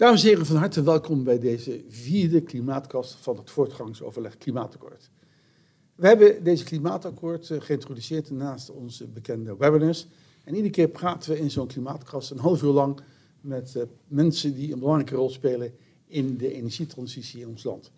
Dames 0.00 0.22
en 0.22 0.28
heren, 0.28 0.46
van 0.46 0.56
harte 0.56 0.82
welkom 0.82 1.24
bij 1.24 1.38
deze 1.38 1.84
vierde 1.88 2.40
klimaatkast 2.40 3.14
van 3.14 3.36
het 3.36 3.50
voortgangsoverleg 3.50 4.38
Klimaatakkoord. 4.38 5.10
We 5.94 6.06
hebben 6.06 6.44
deze 6.44 6.64
klimaatakkoord 6.64 7.50
eh, 7.50 7.60
geïntroduceerd 7.60 8.30
naast 8.30 8.70
onze 8.70 9.06
bekende 9.06 9.56
webinars. 9.56 10.06
En 10.44 10.54
iedere 10.54 10.72
keer 10.72 10.88
praten 10.88 11.30
we 11.30 11.38
in 11.38 11.50
zo'n 11.50 11.66
klimaatkast 11.66 12.30
een 12.30 12.38
half 12.38 12.62
uur 12.62 12.70
lang 12.70 13.00
met 13.40 13.74
uh, 13.76 13.82
mensen 14.06 14.54
die 14.54 14.72
een 14.72 14.78
belangrijke 14.78 15.14
rol 15.14 15.30
spelen 15.30 15.74
in 16.06 16.36
de 16.36 16.54
energietransitie 16.54 17.40
in 17.40 17.48
ons 17.48 17.64
land. 17.64 17.90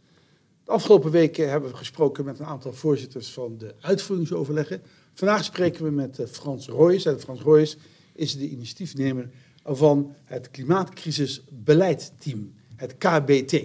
De 0.65 0.71
afgelopen 0.71 1.11
weken 1.11 1.51
hebben 1.51 1.71
we 1.71 1.77
gesproken 1.77 2.25
met 2.25 2.39
een 2.39 2.47
aantal 2.47 2.73
voorzitters 2.73 3.33
van 3.33 3.59
de 3.59 3.75
uitvoeringsoverleggen. 3.81 4.83
Vandaag 5.13 5.45
spreken 5.45 5.85
we 5.85 5.91
met 5.91 6.19
uh, 6.19 6.27
Frans 6.27 6.69
Royes. 6.69 7.05
En 7.05 7.21
Frans 7.21 7.41
Royes 7.41 7.77
is 8.13 8.37
de 8.37 8.49
initiatiefnemer 8.49 9.31
van 9.65 10.15
het 10.25 10.51
Klimaatkrisisbeleidteam, 10.51 12.55
het 12.77 12.97
KBT. 12.99 13.63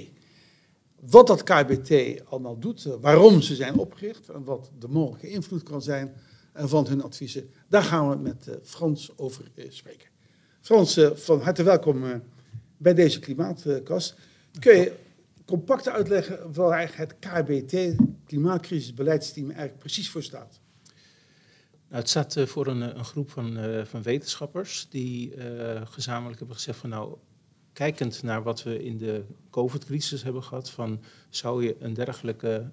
Wat 0.99 1.27
dat 1.27 1.43
KBT 1.43 2.21
allemaal 2.25 2.59
doet, 2.59 2.85
eh, 2.85 2.93
waarom 3.01 3.41
ze 3.41 3.55
zijn 3.55 3.77
opgericht 3.77 4.29
en 4.29 4.43
wat 4.43 4.71
de 4.79 4.87
mogelijke 4.87 5.29
invloed 5.29 5.63
kan 5.63 5.81
zijn 5.81 6.13
van 6.53 6.87
hun 6.87 7.03
adviezen, 7.03 7.49
daar 7.67 7.83
gaan 7.83 8.09
we 8.09 8.15
met 8.15 8.47
eh, 8.47 8.55
Frans 8.63 9.17
over 9.17 9.51
eh, 9.55 9.65
spreken. 9.69 10.09
Frans, 10.61 10.99
van 11.13 11.41
harte 11.41 11.63
welkom 11.63 12.03
bij 12.77 12.93
deze 12.93 13.19
klimaatkast. 13.19 14.15
Kun 14.59 14.77
je 14.77 14.93
compact 15.45 15.89
uitleggen 15.89 16.53
waar 16.53 16.97
het 16.97 17.15
KBT, 17.19 17.95
Klimaatkrisisbeleidsteam, 18.25 19.49
eigenlijk 19.49 19.79
precies 19.79 20.09
voor 20.09 20.23
staat? 20.23 20.59
Het 21.87 22.09
staat 22.09 22.35
voor 22.39 22.67
een, 22.67 22.97
een 22.97 23.05
groep 23.05 23.29
van, 23.29 23.57
van, 23.85 24.01
wetenschappers 24.01 24.87
die 24.89 25.33
gezamenlijk 25.83 26.37
hebben 26.39 26.55
gezegd 26.55 26.79
van 26.79 26.89
nou, 26.89 27.17
kijkend 27.73 28.23
naar 28.23 28.43
wat 28.43 28.63
we 28.63 28.83
in 28.83 28.97
de 28.97 29.23
COVID-crisis 29.49 30.23
hebben 30.23 30.43
gehad, 30.43 30.69
van 30.69 31.01
zou 31.29 31.63
je 31.63 31.75
een 31.79 31.93
dergelijke 31.93 32.71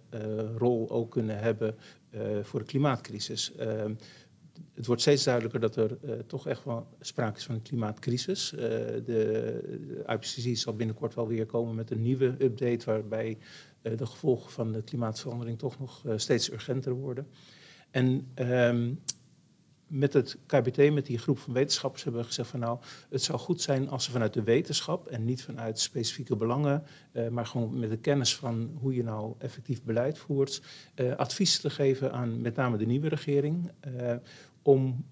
rol 0.57 0.91
ook 0.91 1.11
kunnen 1.11 1.39
hebben 1.39 1.77
voor 2.43 2.61
de 2.61 2.67
klimaatcrisis? 2.67 3.53
Uh, 3.61 3.85
het 4.75 4.87
wordt 4.87 5.01
steeds 5.01 5.25
duidelijker 5.25 5.61
dat 5.61 5.77
er 5.77 5.97
toch 6.27 6.47
echt 6.49 6.65
wel 6.65 6.87
sprake 7.01 7.39
is 7.39 7.45
van 7.45 7.55
een 7.55 7.63
klimaatcrisis. 7.63 8.51
de 9.05 10.05
IPCC 10.07 10.57
zal 10.57 10.77
binnenkort 10.77 11.15
wel 11.15 11.29
weer 11.29 11.47
komen 11.47 11.75
met 11.75 11.91
een 11.91 12.03
nieuwe 12.03 12.35
update 12.39 12.85
waarbij 12.85 13.39
de 13.83 14.07
gevolgen 14.07 14.51
van 14.51 14.73
de 14.73 14.83
klimaatverandering 14.83 15.59
toch 15.59 15.79
nog 15.79 16.03
steeds 16.17 16.53
urgenter 16.53 16.93
worden. 16.93 17.27
En 17.95 18.27
ehm, 18.35 18.93
met 19.87 20.13
het 20.13 20.39
KBT, 20.47 20.93
met 20.93 21.07
die 21.07 21.19
groep 21.19 21.39
van 21.39 21.53
wetenschappers, 21.53 22.03
hebben 22.03 22.21
we 22.21 22.27
gezegd 22.27 22.49
van 22.49 22.61
nou, 22.61 22.79
het 23.11 23.23
zou 23.23 23.39
goed 23.39 23.61
zijn 23.61 23.89
als 23.89 24.05
ze 24.05 24.11
vanuit 24.11 24.33
de 24.33 24.43
wetenschap 24.43 25.07
en 25.07 25.25
niet 25.25 25.43
vanuit 25.43 25.79
specifieke 25.81 26.37
belangen, 26.37 26.85
uh, 27.13 27.29
maar 27.29 27.47
gewoon 27.47 27.79
met 27.79 27.91
de 27.91 27.97
kennis 27.97 28.37
van 28.37 28.71
hoe 28.81 28.95
je 28.95 29.03
nou 29.03 29.35
effectief 29.39 29.83
beleid 29.83 30.19
voert, 30.19 30.63
uh, 30.97 31.15
advies 31.15 31.61
te 31.61 31.71
geven 31.71 32.13
aan 32.13 32.41
met 32.41 32.57
name 32.57 32.77
de 32.77 32.87
nieuwe 32.87 33.09
regering 33.09 33.71
uh, 34.01 34.15
om 34.63 35.05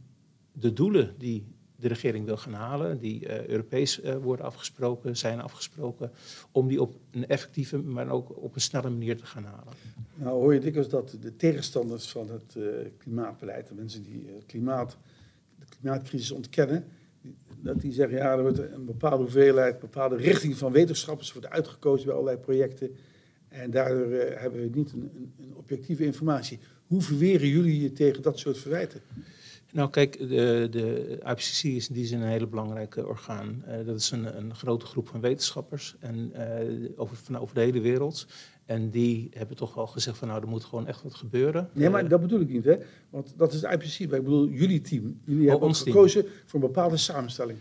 de 0.52 0.72
doelen 0.72 1.14
die 1.18 1.46
de 1.82 1.88
regering 1.88 2.24
wil 2.24 2.36
gaan 2.36 2.52
halen, 2.52 2.98
die 2.98 3.26
uh, 3.26 3.46
Europees 3.46 4.00
uh, 4.02 4.16
worden 4.16 4.46
afgesproken, 4.46 5.16
zijn 5.16 5.40
afgesproken, 5.40 6.10
om 6.50 6.68
die 6.68 6.80
op 6.80 6.94
een 7.10 7.26
effectieve, 7.26 7.78
maar 7.78 8.10
ook 8.10 8.42
op 8.42 8.54
een 8.54 8.60
snelle 8.60 8.90
manier 8.90 9.16
te 9.16 9.26
gaan 9.26 9.44
halen. 9.44 9.72
Nou 10.14 10.30
hoor 10.40 10.54
je 10.54 10.60
dikwijls 10.60 10.88
dat 10.88 11.16
de 11.20 11.36
tegenstanders 11.36 12.10
van 12.10 12.30
het 12.30 12.54
uh, 12.56 12.64
klimaatbeleid, 12.98 13.68
de 13.68 13.74
mensen 13.74 14.02
die 14.02 14.26
klimaat, 14.46 14.96
de 15.58 15.66
klimaatcrisis 15.68 16.30
ontkennen, 16.30 16.84
dat 17.60 17.80
die 17.80 17.92
zeggen, 17.92 18.16
ja, 18.16 18.32
er 18.32 18.42
wordt 18.42 18.58
een 18.58 18.84
bepaalde 18.84 19.22
hoeveelheid, 19.22 19.74
een 19.74 19.80
bepaalde 19.80 20.16
richting 20.16 20.56
van 20.56 20.72
wetenschappers 20.72 21.32
wordt 21.32 21.48
uitgekozen 21.48 22.06
bij 22.06 22.14
allerlei 22.14 22.38
projecten. 22.38 22.96
En 23.48 23.70
daardoor 23.70 24.12
hebben 24.12 24.60
we 24.60 24.70
niet 24.74 24.92
een, 24.92 25.32
een 25.38 25.54
objectieve 25.56 26.04
informatie. 26.04 26.58
Hoe 26.86 27.02
verweren 27.02 27.48
jullie 27.48 27.80
je 27.80 27.92
tegen 27.92 28.22
dat 28.22 28.38
soort 28.38 28.58
verwijten? 28.58 29.00
Nou, 29.72 29.90
kijk, 29.90 30.18
de, 30.18 30.66
de 30.70 31.18
IPCC 31.24 31.62
is 31.62 31.88
in 31.88 31.94
die 31.94 32.06
zin 32.06 32.20
een 32.20 32.28
hele 32.28 32.46
belangrijke 32.46 33.06
orgaan. 33.06 33.64
Uh, 33.68 33.86
dat 33.86 33.96
is 33.96 34.10
een, 34.10 34.36
een, 34.36 34.54
grote 34.54 34.86
groep 34.86 35.08
van 35.08 35.20
wetenschappers 35.20 35.96
en, 36.00 36.32
uh, 36.36 36.90
over, 36.96 37.16
van 37.16 37.38
over 37.38 37.54
de 37.54 37.60
hele 37.60 37.80
wereld. 37.80 38.26
En 38.64 38.90
die 38.90 39.28
hebben 39.30 39.56
toch 39.56 39.74
wel 39.74 39.86
gezegd 39.86 40.18
van 40.18 40.28
nou, 40.28 40.42
er 40.42 40.48
moet 40.48 40.64
gewoon 40.64 40.86
echt 40.86 41.02
wat 41.02 41.14
gebeuren. 41.14 41.68
Nee, 41.72 41.90
maar 41.90 42.04
uh, 42.04 42.10
dat 42.10 42.20
bedoel 42.20 42.40
ik 42.40 42.48
niet, 42.48 42.64
hè? 42.64 42.76
Want 43.10 43.34
dat 43.36 43.52
is 43.52 43.60
de 43.60 43.68
IPCC. 43.68 43.98
Ik 43.98 44.08
bedoel 44.08 44.48
jullie 44.48 44.80
team. 44.80 45.20
Jullie 45.24 45.44
oh, 45.44 45.50
hebben 45.50 45.68
ons 45.68 45.82
gekozen 45.82 46.22
team. 46.22 46.34
voor 46.46 46.60
een 46.60 46.66
bepaalde 46.66 46.96
samenstelling. 46.96 47.58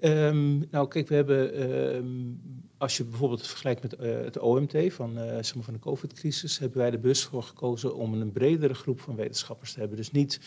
Um, 0.00 0.66
nou, 0.70 0.88
kijk, 0.88 1.08
we 1.08 1.14
hebben, 1.14 1.70
um, 1.96 2.40
als 2.78 2.96
je 2.96 3.04
bijvoorbeeld 3.04 3.46
vergelijkt 3.46 3.82
met 3.82 3.94
uh, 4.00 4.20
het 4.20 4.38
OMT 4.38 4.76
van, 4.88 5.18
uh, 5.18 5.24
zeg 5.24 5.54
maar 5.54 5.64
van 5.64 5.74
de 5.74 5.80
COVID-crisis, 5.80 6.58
hebben 6.58 6.78
wij 6.78 6.92
er 6.92 7.00
bewust 7.00 7.24
voor 7.24 7.42
gekozen 7.42 7.94
om 7.94 8.14
een 8.14 8.32
bredere 8.32 8.74
groep 8.74 9.00
van 9.00 9.16
wetenschappers 9.16 9.72
te 9.72 9.78
hebben. 9.78 9.96
Dus 9.96 10.10
niet 10.10 10.40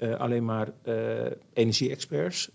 uh, 0.00 0.14
alleen 0.14 0.44
maar 0.44 0.72
energie-experts, 1.52 2.50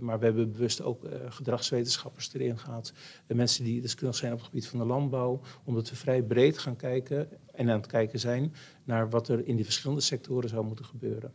maar 0.00 0.18
we 0.18 0.24
hebben 0.24 0.52
bewust 0.52 0.82
ook 0.82 1.02
gedragswetenschappers 1.28 2.34
erin 2.34 2.58
gehad. 2.58 2.92
mensen 3.26 3.64
die 3.64 3.80
deskundig 3.80 4.16
zijn 4.16 4.32
op 4.32 4.38
het 4.38 4.46
gebied 4.46 4.66
van 4.66 4.78
de 4.78 4.84
landbouw, 4.84 5.40
omdat 5.64 5.90
we 5.90 5.96
vrij 5.96 6.22
breed 6.22 6.58
gaan 6.58 6.76
kijken 6.76 7.28
en 7.52 7.70
aan 7.70 7.76
het 7.76 7.86
kijken 7.86 8.20
zijn 8.20 8.54
naar 8.84 9.10
wat 9.10 9.28
er 9.28 9.46
in 9.46 9.56
die 9.56 9.64
verschillende 9.64 10.02
sectoren 10.02 10.48
zou 10.48 10.64
moeten 10.64 10.84
gebeuren. 10.84 11.32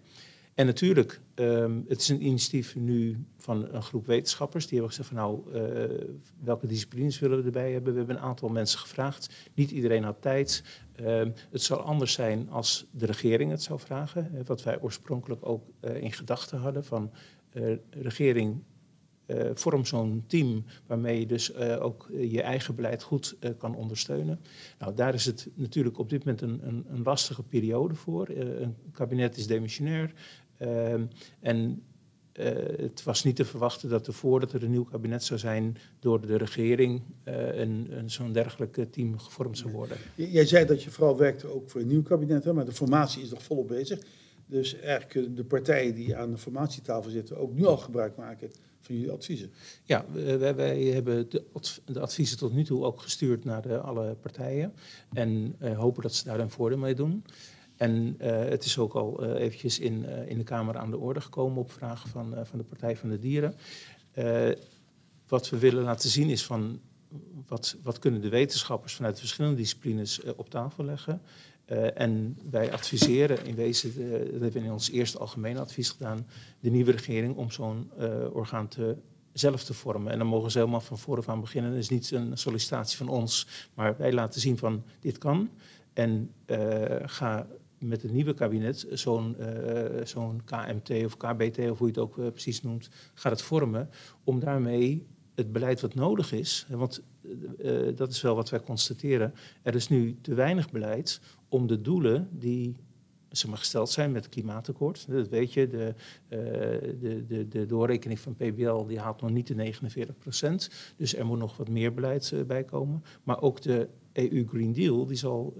En 0.53 0.65
natuurlijk, 0.65 1.21
um, 1.35 1.85
het 1.87 2.01
is 2.01 2.09
een 2.09 2.25
initiatief 2.25 2.75
nu 2.75 3.25
van 3.37 3.67
een 3.73 3.83
groep 3.83 4.05
wetenschappers. 4.05 4.67
Die 4.67 4.79
hebben 4.79 4.95
gezegd 4.95 5.09
van 5.09 5.17
nou, 5.17 5.55
uh, 5.55 6.07
welke 6.43 6.67
disciplines 6.67 7.19
willen 7.19 7.37
we 7.37 7.43
erbij 7.43 7.71
hebben? 7.71 7.91
We 7.91 7.97
hebben 7.97 8.15
een 8.15 8.21
aantal 8.21 8.49
mensen 8.49 8.79
gevraagd. 8.79 9.49
Niet 9.53 9.71
iedereen 9.71 10.03
had 10.03 10.21
tijd. 10.21 10.63
Um, 10.99 11.33
het 11.51 11.61
zou 11.61 11.81
anders 11.81 12.13
zijn 12.13 12.49
als 12.49 12.85
de 12.91 13.05
regering 13.05 13.51
het 13.51 13.63
zou 13.63 13.79
vragen. 13.79 14.43
Wat 14.45 14.63
wij 14.63 14.81
oorspronkelijk 14.81 15.45
ook 15.45 15.63
uh, 15.81 15.95
in 15.95 16.11
gedachten 16.11 16.59
hadden 16.59 16.85
van 16.85 17.11
uh, 17.53 17.77
regering 17.89 18.63
uh, 19.35 19.49
vorm 19.53 19.85
zo'n 19.85 20.23
team 20.27 20.63
waarmee 20.87 21.19
je 21.19 21.25
dus 21.25 21.53
uh, 21.53 21.83
ook 21.83 22.09
je 22.19 22.41
eigen 22.41 22.75
beleid 22.75 23.03
goed 23.03 23.37
kan 23.57 23.75
ondersteunen. 23.75 24.39
Nou, 24.79 24.95
daar 24.95 25.13
is 25.13 25.25
het 25.25 25.47
natuurlijk 25.53 25.99
op 25.99 26.09
dit 26.09 26.25
moment 26.25 26.41
een, 26.41 26.59
een, 26.63 26.85
een 26.89 27.03
lastige 27.03 27.43
periode 27.43 27.95
voor. 27.95 28.27
een 28.29 28.75
kabinet 28.91 29.37
is 29.37 29.47
demissionair. 29.47 30.13
Ehm, 30.57 31.05
en 31.39 31.83
het 32.77 33.03
was 33.03 33.23
niet 33.23 33.35
te 33.35 33.45
verwachten 33.45 33.89
dat 33.89 34.07
er 34.07 34.13
voordat 34.13 34.53
er 34.53 34.63
een 34.63 34.71
nieuw 34.71 34.83
kabinet 34.83 35.23
zou 35.23 35.39
zijn 35.39 35.77
door 35.99 36.27
de 36.27 36.37
regering 36.37 37.01
een, 37.23 37.87
een 37.89 38.09
zo'n 38.09 38.31
dergelijke 38.31 38.89
team 38.89 39.19
gevormd 39.19 39.57
zou 39.57 39.71
worden. 39.71 39.97
Jij 40.15 40.45
zei 40.45 40.65
dat 40.65 40.83
je 40.83 40.89
vooral 40.89 41.17
werkte 41.17 41.47
ook 41.47 41.69
voor 41.69 41.81
een 41.81 41.87
nieuw 41.87 42.01
kabinet, 42.03 42.43
hè, 42.43 42.53
maar 42.53 42.65
de 42.65 42.71
formatie 42.71 43.21
is 43.21 43.29
nog 43.29 43.43
volop 43.43 43.67
bezig. 43.67 43.99
Dus 44.51 44.79
eigenlijk 44.79 45.35
de 45.35 45.43
partijen 45.43 45.95
die 45.95 46.15
aan 46.15 46.31
de 46.31 46.37
formatietafel 46.37 47.11
zitten 47.11 47.37
ook 47.37 47.53
nu 47.53 47.65
al 47.65 47.77
gebruik 47.77 48.15
maken 48.15 48.51
adviezen. 49.11 49.51
Ja, 49.83 50.05
wij, 50.55 50.83
hebben 50.83 51.29
de, 51.29 51.99
adviezen 51.99 52.37
tot 52.37 52.53
nu 52.53 52.63
toe 52.63 52.83
ook 52.83 53.01
gestuurd 53.01 53.43
naar 53.43 53.61
de, 53.61 53.77
alle 53.77 54.15
partijen 54.21 54.73
en 55.13 55.55
uh, 55.61 55.77
hopen 55.77 56.01
dat 56.01 56.13
ze 56.13 56.23
daar 56.23 56.39
een 56.39 56.49
voordeel 56.49 56.77
mee 56.77 56.95
doen. 56.95 57.23
En 57.77 58.17
uh, 58.21 58.27
het 58.27 58.65
is 58.65 58.77
ook 58.77 58.93
al 58.93 59.23
uh, 59.23 59.41
eventjes 59.41 59.79
in, 59.79 60.05
in 60.05 60.37
de 60.37 60.43
Kamer 60.43 60.77
aan 60.77 60.91
de 60.91 60.97
orde 60.97 61.21
gekomen 61.21 61.57
op 61.57 61.71
vraag 61.71 62.07
van, 62.07 62.35
van 62.43 62.57
de 62.57 62.63
Partij 62.63 62.97
van 62.97 63.09
de 63.09 63.19
Dieren. 63.19 63.55
wat 65.27 65.49
we 65.49 65.57
willen 65.57 65.83
laten 65.83 66.09
zien 66.09 66.29
is 66.29 66.45
van 66.45 66.79
wat, 67.47 67.75
wat 67.83 67.99
kunnen 67.99 68.21
de 68.21 68.29
wetenschappers 68.29 68.93
vanuit 68.93 69.13
de 69.13 69.19
verschillende 69.19 69.57
disciplines 69.57 70.21
op 70.35 70.49
tafel 70.49 70.83
leggen. 70.83 71.21
En 71.93 72.37
wij 72.49 72.71
adviseren 72.71 73.45
in 73.45 73.55
wezen, 73.55 73.95
dat 74.31 74.41
hebben 74.41 74.51
we 74.51 74.59
in 74.59 74.71
ons 74.71 74.91
eerste 74.91 75.17
algemeen 75.17 75.57
advies 75.57 75.89
gedaan, 75.89 76.27
de 76.59 76.69
nieuwe 76.69 76.91
regering 76.91 77.35
om 77.35 77.51
zo'n 77.51 77.91
orgaan 78.33 78.67
te 78.67 78.97
zelf 79.33 79.63
te 79.63 79.73
vormen. 79.73 80.11
En 80.11 80.17
dan 80.17 80.27
mogen 80.27 80.51
ze 80.51 80.57
helemaal 80.57 80.81
van 80.81 80.97
vooraf 80.97 81.29
aan 81.29 81.41
beginnen. 81.41 81.71
Het 81.71 81.79
is 81.79 81.89
niet 81.89 82.11
een 82.11 82.37
sollicitatie 82.37 82.97
van 82.97 83.09
ons, 83.09 83.47
maar 83.73 83.97
wij 83.97 84.13
laten 84.13 84.41
zien 84.41 84.57
van 84.57 84.83
dit 84.99 85.17
kan. 85.17 85.49
En 85.93 86.31
ga 87.05 87.47
met 87.77 88.01
het 88.01 88.11
nieuwe 88.11 88.33
kabinet 88.33 88.87
zo'n 90.03 90.41
KMT 90.45 91.05
of 91.05 91.17
KBT, 91.17 91.57
of 91.57 91.77
hoe 91.77 91.87
je 91.87 91.93
het 91.93 91.97
ook 91.97 92.15
precies 92.15 92.61
noemt, 92.61 92.89
gaat 93.13 93.31
het 93.31 93.41
vormen 93.41 93.89
om 94.23 94.39
daarmee 94.39 95.07
het 95.35 95.51
beleid 95.51 95.81
wat 95.81 95.93
nodig 95.93 96.31
is, 96.31 96.65
want 96.69 97.01
dat 97.95 98.11
is 98.11 98.21
wel 98.21 98.35
wat 98.35 98.49
wij 98.49 98.59
constateren, 98.59 99.33
er 99.61 99.75
is 99.75 99.87
nu 99.87 100.17
te 100.21 100.33
weinig 100.33 100.71
beleid 100.71 101.21
om 101.51 101.67
de 101.67 101.81
doelen 101.81 102.27
die 102.31 102.75
zeg 103.29 103.49
maar, 103.49 103.57
gesteld 103.57 103.89
zijn 103.89 104.11
met 104.11 104.23
het 104.23 104.33
klimaatakkoord. 104.33 105.05
Dat 105.09 105.27
weet 105.27 105.53
je, 105.53 105.67
de, 105.67 105.93
de, 106.99 107.25
de, 107.27 107.47
de 107.47 107.65
doorrekening 107.65 108.19
van 108.19 108.35
PBL 108.35 108.85
die 108.85 108.99
haalt 108.99 109.21
nog 109.21 109.31
niet 109.31 109.47
de 109.47 109.55
49 109.55 110.17
procent. 110.17 110.69
Dus 110.95 111.15
er 111.15 111.25
moet 111.25 111.37
nog 111.37 111.57
wat 111.57 111.69
meer 111.69 111.93
beleid 111.93 112.33
bij 112.47 112.63
komen. 112.63 113.03
Maar 113.23 113.41
ook 113.41 113.61
de 113.61 113.87
EU 114.13 114.47
Green 114.47 114.73
Deal 114.73 115.05
die 115.05 115.17
zal 115.17 115.53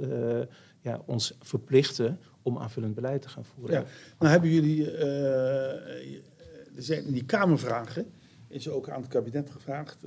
ja, 0.82 1.02
ons 1.06 1.38
verplichten 1.40 2.20
om 2.42 2.58
aanvullend 2.58 2.96
beleid 2.96 3.22
te 3.22 3.30
gaan 3.30 3.46
voeren. 3.46 3.76
Ja, 3.76 3.86
nou 4.20 4.32
hebben 4.32 4.50
jullie, 4.50 4.92
er 6.76 6.84
zijn 6.84 7.06
in 7.06 7.14
die 7.14 7.26
Kamervragen, 7.26 8.06
is 8.48 8.70
ook 8.70 8.90
aan 8.90 9.02
het 9.02 9.10
kabinet 9.10 9.50
gevraagd, 9.50 9.98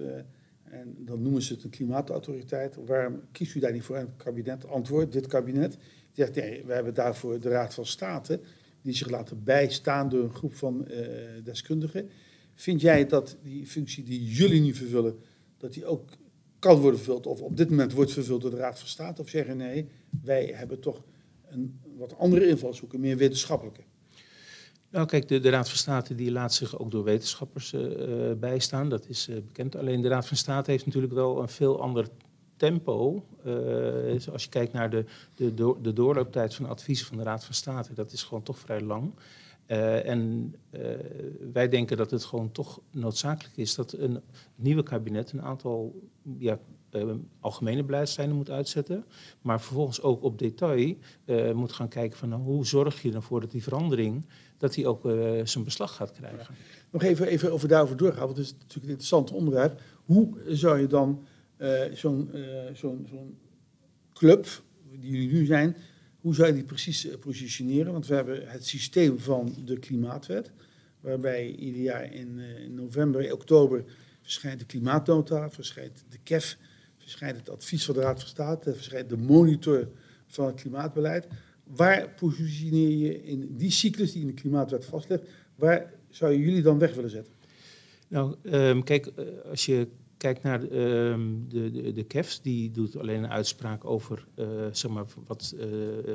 En 0.80 0.94
dan 0.98 1.22
noemen 1.22 1.42
ze 1.42 1.52
het 1.52 1.64
een 1.64 1.70
klimaatautoriteit. 1.70 2.76
Waarom 2.86 3.20
kiest 3.32 3.54
u 3.54 3.60
daar 3.60 3.72
niet 3.72 3.82
voor? 3.82 3.96
En 3.96 4.06
het 4.06 4.22
kabinet 4.24 4.68
antwoordt, 4.68 5.12
dit 5.12 5.26
kabinet, 5.26 5.76
zegt 6.12 6.34
nee, 6.34 6.64
we 6.64 6.72
hebben 6.72 6.94
daarvoor 6.94 7.40
de 7.40 7.48
Raad 7.48 7.74
van 7.74 7.86
State, 7.86 8.40
die 8.82 8.94
zich 8.94 9.10
laten 9.10 9.44
bijstaan 9.44 10.08
door 10.08 10.24
een 10.24 10.34
groep 10.34 10.54
van 10.54 10.86
uh, 10.90 10.96
deskundigen. 11.44 12.08
Vind 12.54 12.80
jij 12.80 13.06
dat 13.06 13.36
die 13.42 13.66
functie 13.66 14.04
die 14.04 14.24
jullie 14.24 14.60
nu 14.60 14.74
vervullen, 14.74 15.18
dat 15.58 15.72
die 15.72 15.86
ook 15.86 16.08
kan 16.58 16.80
worden 16.80 17.00
vervuld 17.00 17.26
of 17.26 17.40
op 17.40 17.56
dit 17.56 17.70
moment 17.70 17.92
wordt 17.92 18.12
vervuld 18.12 18.42
door 18.42 18.50
de 18.50 18.56
Raad 18.56 18.78
van 18.78 18.88
State? 18.88 19.22
Of 19.22 19.28
zeggen 19.28 19.56
nee, 19.56 19.88
wij 20.22 20.52
hebben 20.54 20.80
toch 20.80 21.04
een 21.48 21.80
wat 21.96 22.18
andere 22.18 22.46
invalshoek, 22.46 22.92
een 22.92 23.00
meer 23.00 23.16
wetenschappelijke? 23.16 23.82
Nou 24.94 25.06
kijk, 25.06 25.28
de, 25.28 25.50
Raad 25.50 25.68
van 25.68 25.78
State 25.78 26.14
die 26.14 26.30
laat 26.30 26.54
zich 26.54 26.78
ook 26.78 26.90
door 26.90 27.04
wetenschappers 27.04 27.72
uh, 27.72 28.32
bijstaan, 28.32 28.88
dat 28.88 29.08
is 29.08 29.28
uh, 29.28 29.36
bekend. 29.36 29.76
Alleen 29.76 30.00
de 30.00 30.08
Raad 30.08 30.26
van 30.26 30.36
State 30.36 30.70
heeft 30.70 30.86
natuurlijk 30.86 31.12
wel 31.12 31.42
een 31.42 31.48
veel 31.48 31.80
ander 31.80 32.08
tempo. 32.56 33.24
Uh, 33.46 34.26
als 34.32 34.42
je 34.44 34.48
kijkt 34.48 34.72
naar 34.72 34.90
de, 34.90 35.04
de, 35.34 35.74
de 35.82 35.92
doorlooptijd 35.92 36.54
van 36.54 36.66
adviezen 36.66 37.06
van 37.06 37.16
de 37.16 37.22
Raad 37.22 37.44
van 37.44 37.54
State, 37.54 37.94
dat 37.94 38.12
is 38.12 38.22
gewoon 38.22 38.42
toch 38.42 38.58
vrij 38.58 38.80
lang. 38.80 39.12
En 39.66 40.54
wij 41.52 41.68
denken 41.68 41.96
dat 41.96 42.10
het 42.10 42.24
gewoon 42.24 42.52
toch 42.52 42.80
noodzakelijk 42.90 43.56
is 43.56 43.74
dat 43.74 43.92
een 43.92 44.20
nieuwe 44.54 44.82
kabinet 44.82 45.32
een 45.32 45.42
aantal 45.42 46.00
ja, 46.38 46.58
uh, 46.96 47.14
algemene 47.40 47.84
beleidslijnen 47.84 48.36
moet 48.36 48.50
uitzetten, 48.50 49.04
maar 49.42 49.60
vervolgens 49.60 50.02
ook 50.02 50.22
op 50.22 50.38
detail 50.38 50.96
moet 51.54 51.72
gaan 51.72 51.88
kijken 51.88 52.18
van 52.18 52.28
nou, 52.28 52.42
hoe 52.42 52.66
zorg 52.66 53.02
je 53.02 53.12
ervoor 53.12 53.40
dat 53.40 53.50
die 53.50 53.62
verandering, 53.62 54.26
dat 54.58 54.74
die 54.74 54.86
ook 54.86 55.02
zijn 55.44 55.64
beslag 55.64 55.94
gaat 55.94 56.12
krijgen. 56.12 56.54
Nog 56.90 57.02
even, 57.02 57.26
even 57.26 57.52
over 57.52 57.68
daarover 57.68 57.96
doorgaan, 57.96 58.24
want 58.24 58.36
het 58.36 58.46
is 58.46 58.52
natuurlijk 58.52 58.84
een 58.84 58.88
interessant 58.88 59.32
onderwerp. 59.32 59.80
Hoe 60.04 60.34
zou 60.46 60.80
je 60.80 60.86
dan 60.86 61.24
zo'n 61.92 63.38
club, 64.12 64.62
die 65.00 65.10
jullie 65.10 65.32
nu 65.32 65.46
zijn, 65.46 65.76
hoe 66.24 66.34
zou 66.34 66.48
je 66.48 66.54
die 66.54 66.64
precies 66.64 67.06
eh, 67.06 67.18
positioneren? 67.18 67.92
Want 67.92 68.06
we 68.06 68.14
hebben 68.14 68.48
het 68.48 68.66
systeem 68.66 69.18
van 69.18 69.54
de 69.64 69.78
klimaatwet, 69.78 70.50
waarbij 71.00 71.50
ieder 71.50 71.80
jaar 71.80 72.12
in, 72.12 72.38
eh, 72.38 72.64
in 72.64 72.74
november, 72.74 73.32
oktober 73.32 73.84
verschijnt 74.22 74.58
de 74.58 74.66
klimaatnota, 74.66 75.50
verschijnt 75.50 76.04
de 76.08 76.18
KEF, 76.22 76.56
verschijnt 77.04 77.36
het 77.36 77.50
advies 77.50 77.84
van 77.84 77.94
de 77.94 78.00
Raad 78.00 78.20
van 78.20 78.28
State, 78.28 78.74
verschijnt 78.74 79.08
de 79.08 79.16
monitor 79.16 79.88
van 80.26 80.46
het 80.46 80.54
klimaatbeleid. 80.54 81.26
Waar 81.64 82.08
positioneer 82.08 82.90
je 82.90 83.22
in 83.22 83.56
die 83.56 83.70
cyclus 83.70 84.12
die 84.12 84.20
in 84.20 84.26
de 84.26 84.34
klimaatwet 84.34 84.84
vastlegt, 84.84 85.22
waar 85.54 85.92
zou 86.10 86.32
je 86.32 86.38
jullie 86.38 86.62
dan 86.62 86.78
weg 86.78 86.94
willen 86.94 87.10
zetten? 87.10 87.32
Nou, 88.08 88.34
um, 88.42 88.84
kijk, 88.84 89.06
eh, 89.06 89.24
als 89.50 89.66
je 89.66 89.88
Kijk 90.24 90.42
naar 90.42 90.62
uh, 90.62 90.68
de, 91.48 91.70
de, 91.70 91.92
de 91.92 92.04
KEF, 92.04 92.40
die 92.40 92.70
doet 92.70 92.96
alleen 92.96 93.24
een 93.24 93.30
uitspraak 93.30 93.84
over 93.84 94.26
uh, 94.36 94.46
zeg 94.72 94.90
maar, 94.90 95.04
wat, 95.26 95.54
uh, 95.56 95.64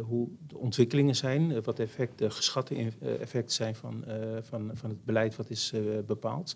hoe 0.01 0.27
de 0.47 0.57
ontwikkelingen 0.57 1.15
zijn, 1.15 1.61
wat 1.63 1.79
effect, 1.79 2.17
de 2.17 2.29
geschatte 2.29 2.91
effecten 3.19 3.55
zijn 3.55 3.75
van, 3.75 4.03
van, 4.41 4.71
van 4.73 4.89
het 4.89 5.05
beleid 5.05 5.35
wat 5.35 5.49
is 5.49 5.73
bepaald. 6.05 6.55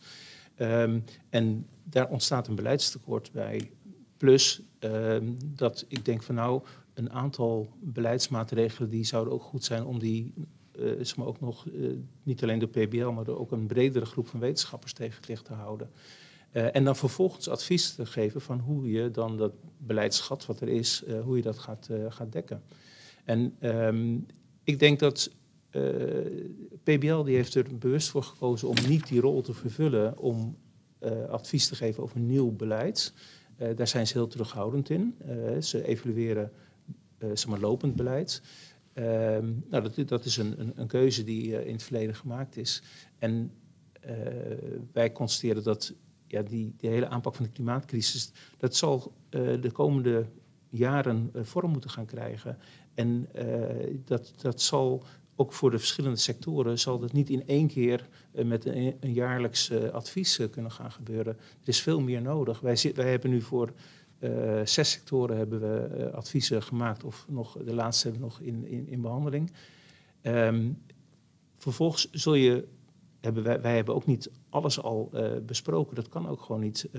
Um, 0.57 1.03
en 1.29 1.67
daar 1.83 2.09
ontstaat 2.09 2.47
een 2.47 2.55
beleidstekort 2.55 3.31
bij. 3.31 3.71
Plus 4.23 4.61
ehm, 4.79 5.31
dat 5.55 5.85
ik 5.87 6.05
denk 6.05 6.23
van 6.23 6.35
nou, 6.35 6.61
een 6.93 7.11
aantal 7.11 7.69
beleidsmaatregelen 7.79 8.89
die 8.89 9.03
zouden 9.05 9.33
ook 9.33 9.41
goed 9.41 9.63
zijn 9.63 9.85
om 9.85 9.99
die 9.99 10.33
zeg 10.73 11.15
maar 11.15 11.27
ook 11.27 11.39
nog 11.39 11.67
niet 12.23 12.43
alleen 12.43 12.59
de 12.59 12.67
PBL, 12.67 13.09
maar 13.09 13.27
ook 13.27 13.51
een 13.51 13.67
bredere 13.67 14.05
groep 14.05 14.27
van 14.27 14.39
wetenschappers 14.39 14.93
tegen 14.93 15.15
het 15.15 15.27
licht 15.27 15.45
te 15.45 15.53
houden. 15.53 15.89
Uh, 16.53 16.75
en 16.75 16.83
dan 16.83 16.95
vervolgens 16.95 17.49
advies 17.49 17.93
te 17.93 18.05
geven 18.05 18.41
van 18.41 18.59
hoe 18.59 18.91
je 18.91 19.11
dan 19.11 19.37
dat 19.37 19.53
beleidsgat 19.77 20.45
wat 20.45 20.61
er 20.61 20.69
is, 20.69 21.03
uh, 21.07 21.21
hoe 21.21 21.35
je 21.35 21.41
dat 21.41 21.59
gaat, 21.59 21.87
uh, 21.91 22.05
gaat 22.09 22.31
dekken. 22.31 22.63
En 23.23 23.55
um, 23.61 24.25
ik 24.63 24.79
denk 24.79 24.99
dat 24.99 25.31
PBL 26.83 27.23
die 27.23 27.35
heeft 27.35 27.55
er 27.55 27.77
bewust 27.77 28.09
voor 28.09 28.23
gekozen 28.23 28.67
om 28.67 28.75
niet 28.87 29.07
die 29.07 29.21
rol 29.21 29.41
te 29.41 29.53
vervullen 29.53 30.17
om 30.17 30.57
advies 31.29 31.67
te 31.67 31.75
geven 31.75 32.03
over 32.03 32.19
nieuw 32.19 32.51
beleid. 32.51 33.13
Daar 33.75 33.87
zijn 33.87 34.07
ze 34.07 34.13
heel 34.13 34.27
terughoudend 34.27 34.89
in. 34.89 35.15
ze 35.59 35.85
evalueren 35.85 36.51
zeg 37.19 37.47
maar, 37.47 37.59
lopend 37.59 37.95
beleid. 37.95 38.41
Um, 38.93 39.65
nou, 39.69 39.83
dat, 39.83 40.07
dat 40.07 40.25
is 40.25 40.37
een, 40.37 40.59
een, 40.59 40.71
een 40.75 40.87
keuze 40.87 41.23
die 41.23 41.65
in 41.65 41.73
het 41.73 41.83
verleden 41.83 42.15
gemaakt 42.15 42.57
is. 42.57 42.83
En 43.17 43.51
wij 44.91 45.11
constateren 45.11 45.63
dat 45.63 45.93
ja, 46.27 46.41
die, 46.41 46.73
die 46.77 46.89
hele 46.89 47.07
aanpak 47.07 47.35
van 47.35 47.45
de 47.45 47.51
klimaatcrisis, 47.51 48.31
dat 48.57 48.75
zal 48.75 49.13
de 49.29 49.69
komende 49.71 50.25
jaren 50.69 51.31
vorm 51.33 51.71
moeten 51.71 51.89
gaan 51.89 52.05
krijgen. 52.05 52.57
En 52.93 53.29
dat, 54.05 54.33
dat 54.41 54.61
zal 54.61 55.03
ook 55.35 55.53
voor 55.53 55.71
de 55.71 55.79
verschillende 55.79 56.17
sectoren, 56.17 56.79
zal 56.79 56.99
dat 56.99 57.13
niet 57.13 57.29
in 57.29 57.47
één 57.47 57.67
keer 57.67 58.07
met 58.45 58.65
een, 58.65 58.95
een 58.99 59.13
jaarlijks 59.13 59.71
advies 59.71 60.39
kunnen 60.51 60.71
gaan 60.71 60.91
gebeuren. 60.91 61.37
Er 61.37 61.67
is 61.67 61.81
veel 61.81 61.99
meer 62.01 62.21
nodig. 62.21 62.59
Wij, 62.59 62.91
wij 62.95 63.09
hebben 63.09 63.29
nu 63.29 63.41
voor 63.41 63.73
zes 64.63 64.91
sectoren 64.91 65.37
hebben 65.37 65.59
we 65.59 66.11
adviezen 66.11 66.63
gemaakt, 66.63 67.03
of 67.03 67.25
nog, 67.29 67.57
de 67.65 67.73
laatste 67.73 68.07
hebben 68.07 68.27
we 68.27 68.33
nog 68.33 68.39
in, 68.41 68.67
in, 68.67 68.87
in 68.87 69.01
behandeling. 69.01 69.51
Um, 70.21 70.81
vervolgens 71.55 72.11
zul 72.11 72.33
je 72.33 72.67
hebben 73.21 73.43
wij, 73.43 73.61
wij 73.61 73.75
hebben 73.75 73.95
ook 73.95 74.05
niet 74.05 74.31
alles 74.49 74.81
al 74.81 75.09
uh, 75.13 75.31
besproken. 75.45 75.95
Dat 75.95 76.09
kan 76.09 76.27
ook 76.27 76.41
gewoon 76.41 76.61
niet. 76.61 76.89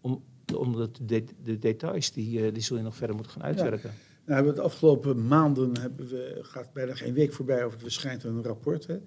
Om, 0.00 0.22
omdat 0.56 0.98
de, 1.02 1.24
de, 1.44 1.58
details, 1.58 2.12
die, 2.12 2.52
die 2.52 2.62
zul 2.62 2.76
je 2.76 2.82
nog 2.82 2.96
verder 2.96 3.16
moeten 3.16 3.32
gaan 3.32 3.42
uitwerken. 3.42 3.90
Ja. 3.90 4.07
Nou, 4.28 4.40
hebben 4.40 4.56
we 4.56 4.68
de 4.68 4.74
afgelopen 4.74 5.26
maanden, 5.26 5.78
hebben 5.80 6.08
we, 6.08 6.38
gaat 6.42 6.72
bijna 6.72 6.94
geen 6.94 7.14
week 7.14 7.32
voorbij 7.32 7.64
of 7.64 7.72
het 7.72 7.82
verschijnt 7.82 8.24
een 8.24 8.42
rapport. 8.42 8.86
Hè. 8.86 8.98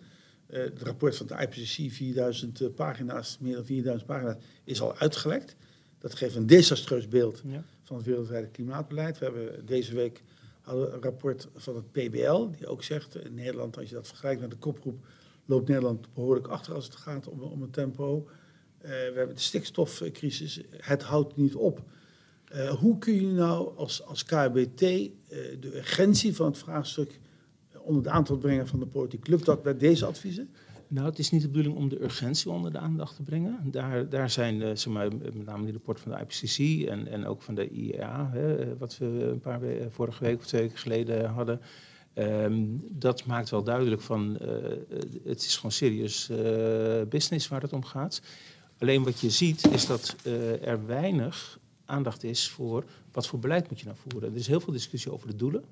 het 0.48 0.82
rapport 0.82 1.18
van 1.18 1.28
de 1.28 1.34
IPCC, 1.34 1.94
4000 1.94 2.76
pagina's, 2.76 3.38
meer 3.40 3.56
dan 3.56 3.66
4000 3.66 4.08
pagina's, 4.08 4.36
is 4.64 4.82
al 4.82 4.98
uitgelekt. 4.98 5.56
Dat 6.00 6.16
geeft 6.16 6.36
een 6.36 6.48
desastreus 6.48 7.08
beeld 7.08 7.42
ja. 7.46 7.64
van 7.82 7.96
het 7.96 8.06
wereldwijde 8.06 8.48
klimaatbeleid. 8.48 9.18
We 9.18 9.26
hebben 9.26 9.66
deze 9.66 9.96
week 9.96 10.24
een 10.66 10.86
rapport 10.86 11.48
van 11.56 11.76
het 11.76 11.92
PBL, 11.92 12.50
die 12.58 12.68
ook 12.68 12.84
zegt, 12.84 13.16
in 13.16 13.34
Nederland, 13.34 13.78
als 13.78 13.90
je 13.90 13.96
dat 13.96 14.08
vergelijkt 14.08 14.42
met 14.42 14.52
de 14.52 14.58
kopgroep 14.58 15.06
loopt 15.46 15.68
Nederland 15.68 16.14
behoorlijk 16.14 16.48
achter 16.48 16.74
als 16.74 16.86
het 16.86 16.96
gaat 16.96 17.28
om, 17.28 17.42
om 17.42 17.62
het 17.62 17.74
tempo. 17.74 18.28
Uh, 18.28 18.90
we 18.90 19.14
hebben 19.16 19.36
de 19.36 19.42
stikstofcrisis, 19.42 20.62
het 20.78 21.04
houdt 21.04 21.38
niet 21.38 21.56
op. 21.56 21.84
Uh, 22.56 22.70
hoe 22.70 22.98
kun 22.98 23.14
je 23.14 23.28
nou 23.28 23.78
als, 23.78 24.06
als 24.06 24.24
KBT 24.24 24.82
eh, 24.82 25.10
de 25.60 25.76
urgentie 25.76 26.36
van 26.36 26.46
het 26.46 26.58
vraagstuk 26.58 27.20
onder 27.84 28.04
de 28.04 28.10
aandacht 28.10 28.40
brengen 28.40 28.68
van 28.68 28.80
de 28.80 28.86
politiek? 28.86 29.28
Lukt 29.28 29.46
dat 29.46 29.64
bij 29.64 29.78
deze 29.78 30.06
adviezen? 30.06 30.50
Nou, 30.88 31.08
het 31.08 31.20
is 31.20 31.32
niet 31.32 31.42
de 31.42 31.48
bedoeling 31.48 31.76
om 31.76 31.90
de 31.90 32.04
urgentie 32.04 32.52
onder 32.52 32.72
de 32.72 32.78
aandacht 32.78 33.16
te 33.16 33.24
brengen. 33.24 33.60
Daar, 33.64 34.10
daar 34.10 34.30
zijn 34.30 34.78
zeg 34.78 34.94
maar, 34.94 35.16
met 35.16 35.46
name 35.46 35.64
die 35.64 35.74
rapport 35.74 36.00
van 36.00 36.12
de 36.12 36.18
IPCC 36.18 36.88
en, 36.88 37.08
en 37.08 37.26
ook 37.26 37.42
van 37.42 37.56
de 37.56 37.70
IEA, 37.70 38.30
hè, 38.32 38.78
wat 38.78 38.98
we 38.98 39.06
een 39.06 39.40
paar 39.40 39.62
vorige 39.90 40.24
week 40.24 40.38
of 40.38 40.46
twee 40.46 40.62
weken 40.62 40.78
geleden 40.78 41.30
hadden. 41.30 41.62
Um, 42.16 42.84
dat 42.92 43.26
maakt 43.26 43.50
wel 43.50 43.64
duidelijk 43.64 44.02
van 44.02 44.38
het 45.24 45.42
is 45.42 45.56
gewoon 45.56 45.72
serieus 45.72 46.30
business 47.10 47.48
waar 47.48 47.62
het 47.62 47.74
om 47.74 47.84
gaat. 47.84 48.22
Alleen 48.80 49.04
wat 49.04 49.20
je 49.20 49.30
ziet 49.30 49.68
is 49.68 49.86
dat 49.86 50.16
er 50.62 50.86
weinig 50.86 51.60
aandacht 51.92 52.24
is 52.24 52.50
voor 52.50 52.84
wat 53.12 53.28
voor 53.28 53.40
beleid 53.40 53.70
moet 53.70 53.80
je 53.80 53.86
nou 53.86 53.98
voeren. 54.08 54.32
Er 54.32 54.38
is 54.38 54.48
heel 54.48 54.60
veel 54.60 54.74
discussie 54.74 55.12
over 55.12 55.28
de 55.28 55.36
doelen. 55.36 55.64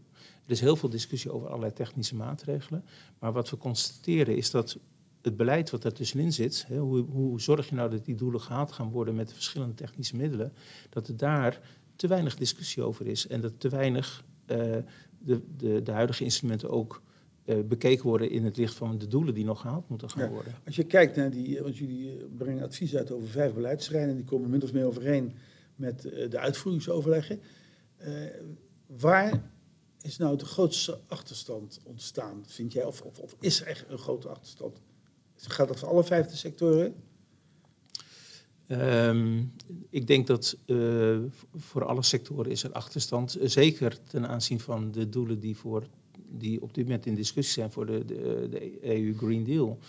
Er 0.46 0.52
is 0.52 0.60
heel 0.60 0.76
veel 0.76 0.90
discussie 0.90 1.32
over 1.32 1.48
allerlei 1.48 1.74
technische 1.74 2.16
maatregelen. 2.16 2.84
Maar 3.20 3.32
wat 3.32 3.50
we 3.50 3.58
constateren 3.58 4.38
is 4.38 4.52
dat 4.52 4.78
het 5.22 5.38
beleid 5.38 5.70
wat 5.70 5.96
tussenin 5.96 6.34
zit, 6.34 6.66
hè, 6.68 6.78
hoe, 6.78 7.00
hoe 7.00 7.42
zorg 7.42 7.70
je 7.70 7.76
nou 7.76 7.90
dat 7.90 8.06
die 8.06 8.16
doelen 8.16 8.42
gehaald 8.42 8.72
gaan 8.72 8.90
worden 8.90 9.16
met 9.16 9.28
de 9.28 9.34
verschillende 9.34 9.74
technische 9.74 10.16
middelen, 10.16 10.54
dat 10.90 11.08
er 11.08 11.18
daar 11.18 11.62
te 11.96 12.08
weinig 12.08 12.36
discussie 12.36 12.84
over 12.84 13.08
is 13.08 13.28
en 13.28 13.42
dat 13.42 13.54
te 13.58 13.70
weinig 13.70 14.24
de, 14.46 14.84
de, 15.58 15.82
de 15.84 15.92
huidige 15.92 16.24
instrumenten 16.24 16.70
ook 16.70 17.02
uh, 17.46 17.56
bekeken 17.66 18.04
worden 18.04 18.30
in 18.30 18.46
het 18.46 18.58
licht 18.58 18.76
van 18.76 18.98
de 18.98 19.08
doelen 19.08 19.34
die 19.34 19.46
nog 19.46 19.62
gehaald 19.62 19.90
moeten 19.90 20.10
gaan 20.10 20.24
ja, 20.24 20.30
worden. 20.30 20.54
Als 20.66 20.76
je 20.76 20.84
kijkt 20.84 21.16
naar 21.16 21.30
die, 21.30 21.62
want 21.62 21.78
jullie 21.78 22.12
eh, 22.12 22.24
brengen 22.38 22.64
advies 22.64 22.96
uit 22.96 23.12
over 23.12 23.28
vijf 23.28 23.54
beleidsterreinen, 23.54 24.16
die 24.16 24.26
komen 24.26 24.50
min 24.50 24.64
of 24.64 24.74
meer 24.74 24.86
overeen 24.86 25.34
met 25.80 26.06
uh, 26.06 26.30
de 26.30 26.40
uitvoeringsoverleggen. 26.40 27.42
Uh, 28.02 28.26
waar 28.88 29.52
is 30.02 30.18
nou 30.18 30.38
de 30.38 30.46
grootste 30.46 31.00
achterstand 31.08 31.80
ontstaan, 31.84 32.44
vind 32.48 32.74
jij? 32.74 32.86
Of, 32.86 33.04
is 33.40 33.62
er 33.62 33.68
echt 33.68 33.90
een 33.90 33.98
grote 33.98 34.28
achterstand? 34.28 34.82
Gaat 35.36 35.68
dat 35.68 35.80
voor 35.80 35.90
alle 35.90 36.04
vijfde 36.04 36.36
sectoren? 36.36 36.96
Um, 38.68 39.54
ik 39.90 40.08
denk 40.08 40.28
dat 40.28 40.58
uh, 40.66 41.20
voor 41.56 41.86
alle 41.86 42.04
sectoren 42.04 42.52
is 42.52 42.64
er 42.64 42.72
achterstand. 42.72 43.38
Zeker 43.44 44.04
ten 44.04 44.28
aanzien 44.28 44.60
van 44.60 44.92
de 44.92 45.10
doelen 45.10 45.40
die 45.40 45.58
voor 45.58 45.88
die 46.32 46.62
op 46.62 46.74
dit 46.74 46.84
moment 46.84 47.06
in 47.06 47.16
discussie 47.16 47.54
zijn 47.54 47.72
voor 47.72 47.86
de, 47.86 48.06
de, 48.06 48.48
de 48.50 48.78
EU 48.82 49.14
Green 49.18 49.44
Deal, 49.44 49.80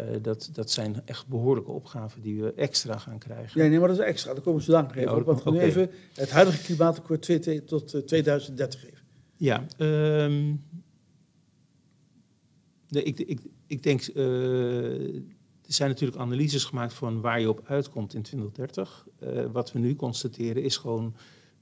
uh, 0.00 0.06
dat, 0.22 0.50
dat 0.52 0.70
zijn 0.70 1.02
echt 1.04 1.26
behoorlijke 1.26 1.70
opgaven 1.70 2.22
die 2.22 2.42
we 2.42 2.52
extra 2.52 2.98
gaan 2.98 3.18
krijgen. 3.18 3.62
Ja, 3.62 3.68
nee, 3.68 3.78
maar 3.78 3.88
dat 3.88 3.98
is 3.98 4.04
extra. 4.04 4.32
Daar 4.32 4.42
komen 4.42 4.62
zo 4.62 4.72
lang 4.72 4.86
nog 4.86 4.96
even 4.96 5.16
op. 5.16 5.24
Want 5.24 5.42
we 5.42 5.48
okay. 5.48 5.62
nu 5.62 5.68
even 5.68 5.90
het 6.14 6.30
huidige 6.30 6.62
klimaatakkoord 6.62 7.66
tot 7.66 7.94
uh, 7.94 8.00
2030 8.00 8.86
even. 8.86 8.98
Ja, 9.36 9.66
um, 9.78 10.64
nee, 12.88 13.02
ik, 13.02 13.18
ik, 13.18 13.40
ik 13.66 13.82
denk, 13.82 14.06
uh, 14.14 15.14
er 15.64 15.74
zijn 15.74 15.88
natuurlijk 15.88 16.18
analyses 16.18 16.64
gemaakt 16.64 16.94
van 16.94 17.20
waar 17.20 17.40
je 17.40 17.48
op 17.48 17.62
uitkomt 17.64 18.14
in 18.14 18.22
2030. 18.22 19.06
Uh, 19.22 19.44
wat 19.52 19.72
we 19.72 19.78
nu 19.78 19.94
constateren 19.94 20.62
is 20.62 20.76
gewoon 20.76 21.14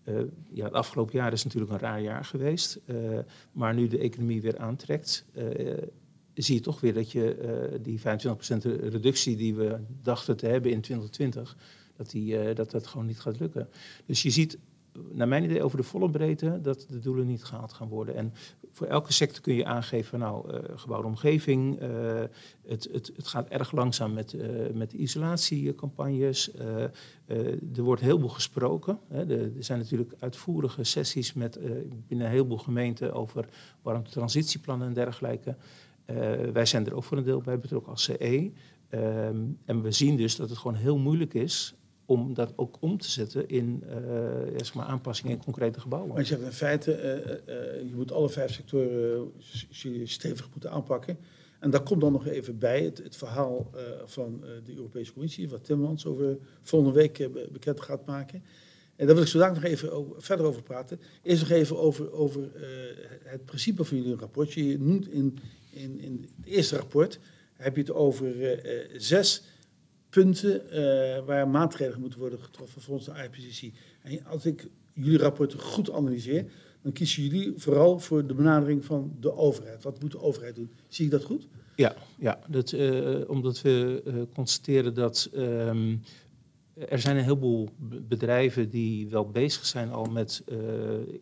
uh, 0.08 0.20
ja, 0.52 0.64
het 0.64 0.72
afgelopen 0.72 1.18
jaar 1.18 1.32
is 1.32 1.44
natuurlijk 1.44 1.72
een 1.72 1.78
raar 1.78 2.00
jaar 2.00 2.24
geweest. 2.24 2.80
Uh, 2.86 3.18
maar 3.52 3.74
nu 3.74 3.88
de 3.88 3.98
economie 3.98 4.42
weer 4.42 4.58
aantrekt, 4.58 5.24
uh, 5.36 5.44
zie 6.34 6.54
je 6.54 6.60
toch 6.60 6.80
weer 6.80 6.94
dat 6.94 7.12
je 7.12 7.78
die 7.82 8.00
25% 8.00 8.02
reductie 8.90 9.36
die 9.36 9.54
we 9.54 9.78
dachten 10.02 10.36
te 10.36 10.46
hebben 10.46 10.70
in 10.70 10.80
2020, 10.80 11.56
dat, 11.96 12.10
die, 12.10 12.54
dat 12.54 12.70
dat 12.70 12.86
gewoon 12.86 13.06
niet 13.06 13.20
gaat 13.20 13.40
lukken. 13.40 13.68
Dus 14.06 14.22
je 14.22 14.30
ziet 14.30 14.58
naar 15.12 15.28
mijn 15.28 15.44
idee 15.44 15.62
over 15.62 15.76
de 15.76 15.84
volle 15.84 16.10
breedte 16.10 16.60
dat 16.62 16.86
de 16.88 16.98
doelen 16.98 17.26
niet 17.26 17.44
gehaald 17.44 17.72
gaan 17.72 17.88
worden. 17.88 18.14
En 18.14 18.32
voor 18.76 18.86
elke 18.86 19.12
sector 19.12 19.42
kun 19.42 19.54
je 19.54 19.64
aangeven, 19.64 20.18
nou, 20.18 20.52
uh, 20.52 20.58
gebouwde 20.74 21.08
omgeving, 21.08 21.82
uh, 21.82 21.88
het, 22.66 22.88
het, 22.92 23.12
het, 23.16 23.26
gaat 23.26 23.48
erg 23.48 23.72
langzaam 23.72 24.12
met, 24.12 24.32
uh, 24.32 24.42
met 24.74 24.92
isolatiecampagnes. 24.92 26.50
er 27.74 27.82
wordt 27.82 28.02
heel 28.02 28.18
veel 28.18 28.28
gesproken. 28.28 28.98
Hè. 29.08 29.26
Er 29.56 29.64
zijn 29.64 29.78
natuurlijk 29.78 30.12
uitvoerige 30.18 30.84
sessies 30.84 31.32
met, 31.32 31.58
binnen 32.06 32.26
een 32.26 32.32
heleboel 32.32 32.58
gemeenten 32.58 33.12
over 33.12 33.48
warmtetransitieplannen 33.82 34.88
en 34.88 34.94
dergelijke. 34.94 35.56
wij 36.52 36.66
zijn 36.66 36.86
er 36.86 36.94
ook 36.94 37.04
voor 37.04 37.16
een 37.16 37.24
deel 37.24 37.40
bij 37.40 37.58
betrokken 37.58 37.92
als 37.92 38.02
CE. 38.02 38.50
Um, 38.90 39.58
en 39.64 39.82
we 39.82 39.90
zien 39.90 40.16
dus 40.16 40.36
dat 40.36 40.48
het 40.48 40.58
gewoon 40.58 40.76
heel 40.76 40.98
moeilijk 40.98 41.34
is 41.34 41.74
om 42.06 42.34
dat 42.34 42.52
ook 42.56 42.76
om 42.80 42.98
te 42.98 43.10
zetten 43.10 43.48
in 43.48 43.82
uh, 43.88 43.94
zeg 44.56 44.74
maar 44.74 44.86
aanpassingen 44.86 45.32
in 45.32 45.44
concrete 45.44 45.80
gebouwen. 45.80 46.10
Maar 46.10 46.20
je 46.20 46.26
zegt 46.26 46.40
in 46.40 46.52
feite, 46.52 46.92
uh, 47.46 47.54
uh, 47.54 47.88
je 47.88 47.94
moet 47.94 48.12
alle 48.12 48.28
vijf 48.28 48.52
sectoren 48.52 49.32
stevig 50.04 50.48
moeten 50.50 50.70
aanpakken. 50.70 51.18
En 51.58 51.70
daar 51.70 51.82
komt 51.82 52.00
dan 52.00 52.12
nog 52.12 52.26
even 52.26 52.58
bij 52.58 52.82
het, 52.82 52.98
het 52.98 53.16
verhaal 53.16 53.70
van 54.04 54.40
de 54.64 54.74
Europese 54.74 55.12
Commissie, 55.12 55.48
wat 55.48 55.64
Timmermans 55.64 56.06
over 56.06 56.38
volgende 56.62 56.94
week 56.94 57.28
bekend 57.52 57.80
gaat 57.80 58.06
maken. 58.06 58.42
En 58.96 59.06
daar 59.06 59.14
wil 59.14 59.24
ik 59.24 59.30
zo 59.30 59.38
nog 59.38 59.62
even 59.62 59.92
over, 59.92 60.22
verder 60.22 60.46
over 60.46 60.62
praten. 60.62 61.00
Eerst 61.22 61.40
nog 61.40 61.50
even 61.50 61.78
over, 61.78 62.12
over 62.12 62.50
het 63.22 63.44
principe 63.44 63.84
van 63.84 63.96
jullie 63.96 64.16
rapportje. 64.16 64.68
Je 64.68 64.78
noemt 64.78 65.08
in, 65.08 65.38
in, 65.70 66.00
in 66.00 66.26
het 66.36 66.46
eerste 66.46 66.76
rapport, 66.76 67.18
heb 67.56 67.74
je 67.74 67.80
het 67.80 67.92
over 67.92 68.60
zes 68.96 69.42
punten 70.22 70.62
uh, 70.66 71.24
waar 71.24 71.48
maatregelen 71.48 72.00
moeten 72.00 72.18
worden 72.18 72.38
getroffen 72.38 72.82
volgens 72.82 73.06
de 73.06 73.12
IPCC. 73.12 73.72
En 74.02 74.24
als 74.24 74.46
ik 74.46 74.68
jullie 74.92 75.18
rapporten 75.18 75.58
goed 75.58 75.92
analyseer, 75.92 76.44
dan 76.82 76.92
kiezen 76.92 77.22
jullie 77.22 77.52
vooral 77.56 77.98
voor 77.98 78.26
de 78.26 78.34
benadering 78.34 78.84
van 78.84 79.16
de 79.20 79.32
overheid. 79.32 79.82
Wat 79.82 80.00
moet 80.00 80.10
de 80.10 80.20
overheid 80.20 80.54
doen? 80.54 80.70
Zie 80.88 81.04
ik 81.04 81.10
dat 81.10 81.24
goed? 81.24 81.46
Ja, 81.74 81.94
ja 82.18 82.38
dat, 82.48 82.72
uh, 82.72 83.30
omdat 83.30 83.62
we 83.62 84.02
uh, 84.06 84.14
constateren 84.34 84.94
dat 84.94 85.30
um, 85.34 86.02
er 86.76 86.98
zijn 86.98 87.16
een 87.16 87.22
heleboel 87.22 87.68
bedrijven 88.08 88.70
die 88.70 89.08
wel 89.08 89.30
bezig 89.30 89.66
zijn 89.66 89.92
al 89.92 90.04
met 90.04 90.42
uh, 90.48 90.58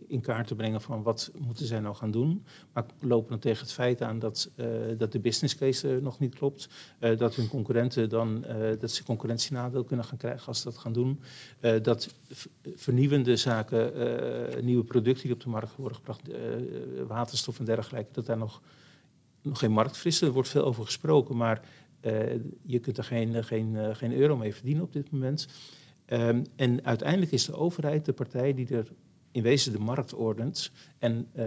in 0.07 0.21
kaart 0.21 0.47
te 0.47 0.55
brengen 0.55 0.81
van 0.81 1.03
wat 1.03 1.31
moeten 1.39 1.67
zij 1.67 1.81
nou 1.81 1.95
gaan 1.95 2.11
doen. 2.11 2.45
Maar 2.73 2.85
lopen 3.01 3.31
dan 3.31 3.39
tegen 3.39 3.63
het 3.63 3.73
feit 3.73 4.03
aan 4.03 4.19
dat, 4.19 4.51
uh, 4.57 4.67
dat 4.99 5.13
de 5.13 5.19
business 5.19 5.57
case 5.57 5.99
nog 6.03 6.19
niet 6.19 6.35
klopt. 6.35 6.69
Dat 6.99 7.35
hun 7.35 7.49
concurrenten 7.49 8.09
dan, 8.09 8.45
dat 8.81 8.91
ze 8.91 9.05
concurrentienadeel 9.05 9.85
kunnen 9.85 10.05
gaan 10.05 10.19
krijgen 10.19 10.47
als 10.47 10.59
ze 10.59 10.65
dat 10.65 10.79
gaan 10.79 10.93
doen. 10.93 11.21
dat 11.83 12.15
vernieuwende 12.75 13.37
zaken, 13.37 13.93
nieuwe 14.65 14.85
producten 14.85 15.23
die 15.23 15.33
op 15.33 15.41
de 15.43 15.49
markt 15.49 15.77
worden 15.77 15.97
gebracht, 15.97 16.23
waterstof 17.07 17.59
en 17.59 17.65
dergelijke, 17.65 18.13
dat 18.13 18.27
daar 18.27 18.39
nog, 18.39 18.61
nog 19.43 19.59
geen 19.59 19.73
markt. 19.73 20.21
Er 20.21 20.33
wordt 20.33 20.49
veel 20.49 20.65
over 20.65 20.85
gesproken, 20.85 21.37
maar 21.37 21.61
je 22.63 22.79
kunt 22.79 22.99
er 22.99 23.05
geen, 23.05 23.45
geen, 23.45 23.75
uh, 23.75 23.95
geen 23.95 24.13
euro 24.13 24.37
mee 24.37 24.55
verdienen 24.55 24.83
op 24.83 24.93
dit 24.93 25.11
moment. 25.11 25.49
Um, 26.07 26.43
en 26.57 26.85
uiteindelijk 26.85 27.33
is 27.33 27.45
de 27.45 27.55
overheid 27.55 28.05
de 28.05 28.13
partij 28.13 28.55
die 28.55 28.69
er 28.69 28.93
in 29.31 29.43
wezen 29.43 29.73
de 29.73 29.79
markt 29.79 30.15
ordent 30.15 30.71
en 30.99 31.29
uh, 31.37 31.45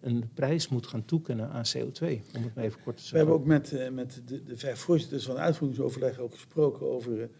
een 0.00 0.30
prijs 0.34 0.68
moet 0.68 0.86
gaan 0.86 1.04
toekennen 1.04 1.50
aan 1.50 1.64
CO2, 1.76 2.02
om 2.36 2.42
het 2.42 2.54
maar 2.54 2.64
even 2.64 2.82
kort 2.82 2.96
te 2.96 3.02
zeggen. 3.02 3.10
We 3.10 3.16
hebben 3.16 3.34
ook 3.34 3.46
met, 3.46 3.92
met 3.92 4.22
de, 4.26 4.42
de, 4.42 4.56
vijf 4.56 4.78
voorzitters 4.78 5.24
van 5.24 5.38
uitvoeringsoverleg 5.38 6.18
ook 6.18 6.34
gesproken 6.34 6.90
over 6.90 7.30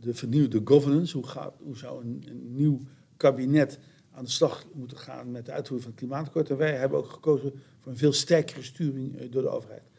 de 0.00 0.14
vernieuwde 0.14 0.60
governance. 0.64 1.16
Hoe, 1.16 1.26
gaat, 1.26 1.54
hoe 1.62 1.76
zou 1.76 2.04
een, 2.04 2.24
een 2.28 2.54
nieuw 2.54 2.80
kabinet 3.16 3.78
aan 4.10 4.24
de 4.24 4.30
slag 4.30 4.66
moeten 4.72 4.98
gaan 4.98 5.30
met 5.30 5.46
de 5.46 5.52
uitvoering 5.52 5.82
van 5.82 5.96
het 5.96 6.00
klimaatakkoord. 6.00 6.50
En 6.50 6.56
wij 6.56 6.74
hebben 6.74 6.98
ook 6.98 7.10
gekozen 7.10 7.52
voor 7.78 7.92
een 7.92 7.98
veel 7.98 8.12
sterkere 8.12 8.62
sturing 8.62 9.30
door 9.30 9.42
de 9.42 9.48
overheid 9.48 9.93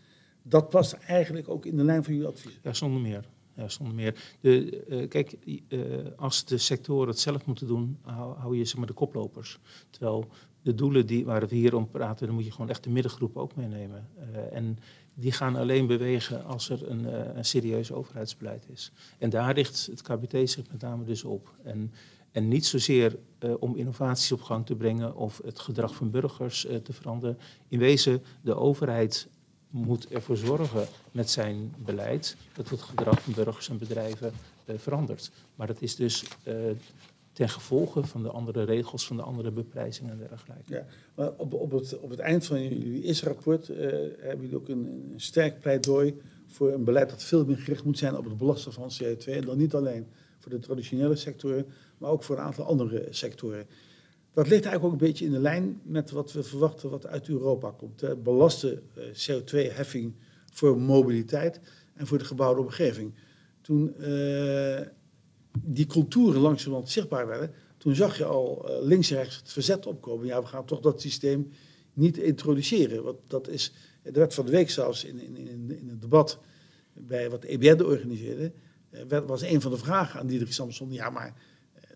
dat 0.47 0.69
past 0.69 0.93
eigenlijk 0.93 1.49
ook 1.49 1.65
in 1.65 1.77
de 1.77 1.83
lijn 1.83 2.03
van 2.03 2.13
jullie 2.13 2.27
advies. 2.27 2.59
Ja, 2.63 2.73
zonder 2.73 3.01
meer. 3.01 3.25
Ja, 3.55 3.69
zonder 3.69 3.95
meer. 3.95 4.15
De, 4.39 4.85
uh, 4.87 5.07
kijk, 5.09 5.37
uh, 5.45 5.81
als 6.15 6.45
de 6.45 6.57
sectoren 6.57 7.07
het 7.07 7.19
zelf 7.19 7.45
moeten 7.45 7.67
doen, 7.67 7.97
hou, 8.01 8.57
je 8.57 8.65
zeg 8.65 8.77
maar 8.77 8.87
de 8.87 8.93
koplopers. 8.93 9.59
Terwijl 9.89 10.27
de 10.61 10.75
doelen 10.75 11.05
die, 11.05 11.25
waar 11.25 11.47
we 11.47 11.55
hier 11.55 11.75
om 11.75 11.89
praten, 11.89 12.25
dan 12.25 12.35
moet 12.35 12.45
je 12.45 12.51
gewoon 12.51 12.69
echt 12.69 12.83
de 12.83 12.89
middengroep 12.89 13.37
ook 13.37 13.55
meenemen. 13.55 14.09
Uh, 14.19 14.55
en 14.55 14.77
die 15.13 15.31
gaan 15.31 15.55
alleen 15.55 15.87
bewegen 15.87 16.45
als 16.45 16.69
er 16.69 16.89
een, 16.89 17.37
een 17.37 17.45
serieus 17.45 17.91
overheidsbeleid 17.91 18.65
is. 18.71 18.91
En 19.17 19.29
daar 19.29 19.53
richt 19.53 19.85
het 19.85 20.01
KBT 20.01 20.49
zich 20.49 20.71
met 20.71 20.81
name 20.81 21.03
dus 21.03 21.23
op. 21.23 21.55
En, 21.63 21.91
en 22.31 22.47
niet 22.47 22.65
zozeer 22.65 23.17
om 23.59 23.75
innovaties 23.75 24.31
op 24.31 24.41
gang 24.41 24.65
te 24.65 24.75
brengen 24.75 25.15
of 25.15 25.41
het 25.45 25.59
gedrag 25.59 25.95
van 25.95 26.11
burgers 26.11 26.67
te 26.83 26.93
veranderen. 26.93 27.37
In 27.67 27.79
wezen, 27.79 28.23
de 28.41 28.55
overheid 28.55 29.27
moet 29.75 30.07
ervoor 30.07 30.37
zorgen 30.37 30.87
met 31.11 31.29
zijn 31.29 31.73
beleid 31.77 32.35
dat 32.53 32.69
het 32.69 32.81
gedrag 32.81 33.21
van 33.21 33.33
burgers 33.33 33.69
en 33.69 33.77
bedrijven 33.77 34.31
uh, 34.65 34.77
verandert. 34.77 35.31
Maar 35.55 35.67
dat 35.67 35.81
is 35.81 35.95
dus 35.95 36.25
uh, 36.47 36.53
ten 37.33 37.49
gevolge 37.49 38.03
van 38.03 38.23
de 38.23 38.29
andere 38.29 38.63
regels, 38.63 39.07
van 39.07 39.15
de 39.15 39.21
andere 39.21 39.51
beprijzingen 39.51 40.11
en 40.11 40.17
dergelijke. 40.17 40.73
Ja, 40.73 40.85
maar 41.15 41.31
op, 41.37 41.53
op, 41.53 41.71
het, 41.71 41.99
op 41.99 42.09
het 42.09 42.19
eind 42.19 42.45
van 42.45 42.63
jullie 42.63 43.03
eerste 43.03 43.25
rapport 43.25 43.69
uh, 43.69 43.77
hebben 44.19 44.41
jullie 44.41 44.55
ook 44.55 44.67
een, 44.67 45.09
een, 45.13 45.21
sterk 45.21 45.59
pleidooi 45.59 46.21
voor 46.47 46.71
een 46.71 46.83
beleid 46.83 47.09
dat 47.09 47.23
veel 47.23 47.45
meer 47.45 47.57
gericht 47.57 47.83
moet 47.83 47.97
zijn 47.97 48.17
op 48.17 48.25
het 48.25 48.37
belasten 48.37 48.73
van 48.73 48.91
CO2. 49.03 49.25
En 49.25 49.45
dan 49.45 49.57
niet 49.57 49.73
alleen 49.73 50.07
voor 50.39 50.51
de 50.51 50.59
traditionele 50.59 51.15
sectoren, 51.15 51.65
maar 51.97 52.09
ook 52.09 52.23
voor 52.23 52.37
een 52.37 52.43
aantal 52.43 52.65
andere 52.65 53.07
sectoren. 53.09 53.67
Dat 54.35 54.47
ligt 54.47 54.65
eigenlijk 54.65 54.83
ook 54.83 55.01
een 55.01 55.07
beetje 55.07 55.25
in 55.25 55.31
de 55.31 55.39
lijn 55.39 55.81
met 55.83 56.11
wat 56.11 56.31
we 56.31 56.43
verwachten 56.43 56.89
wat 56.89 57.07
uit 57.07 57.29
Europa 57.29 57.71
komt. 57.71 58.01
Hè. 58.01 58.15
Uh, 58.15 58.49
CO2-heffing 59.13 60.13
voor 60.53 60.81
mobiliteit 60.81 61.59
en 61.93 62.07
voor 62.07 62.17
de 62.17 62.25
gebouwde 62.25 62.61
omgeving. 62.61 63.13
Toen 63.61 63.93
uh, 63.99 64.79
die 65.59 65.85
culturen 65.85 66.41
langzamerhand 66.41 66.89
zichtbaar 66.89 67.27
werden, 67.27 67.53
toen 67.77 67.95
zag 67.95 68.17
je 68.17 68.25
al 68.25 68.69
uh, 68.69 68.85
links 68.85 69.11
en 69.11 69.17
rechts 69.17 69.35
het 69.35 69.51
verzet 69.51 69.85
opkomen. 69.85 70.25
Ja, 70.25 70.41
we 70.41 70.47
gaan 70.47 70.65
toch 70.65 70.79
dat 70.79 71.01
systeem 71.01 71.51
niet 71.93 72.17
introduceren. 72.17 73.03
Want 73.03 73.17
dat 73.27 73.47
is, 73.47 73.73
er 74.03 74.13
werd 74.13 74.33
van 74.33 74.45
de 74.45 74.51
week 74.51 74.69
zelfs 74.69 75.03
in, 75.03 75.19
in, 75.19 75.37
in, 75.37 75.77
in 75.79 75.89
het 75.89 76.01
debat 76.01 76.39
bij 76.93 77.29
wat 77.29 77.43
EBN 77.43 77.83
organiseerde, 77.83 78.51
was 79.25 79.41
een 79.41 79.61
van 79.61 79.71
de 79.71 79.77
vragen 79.77 80.19
aan 80.19 80.27
Diederik 80.27 80.53
Samson, 80.53 80.91
ja 80.91 81.09
maar 81.09 81.33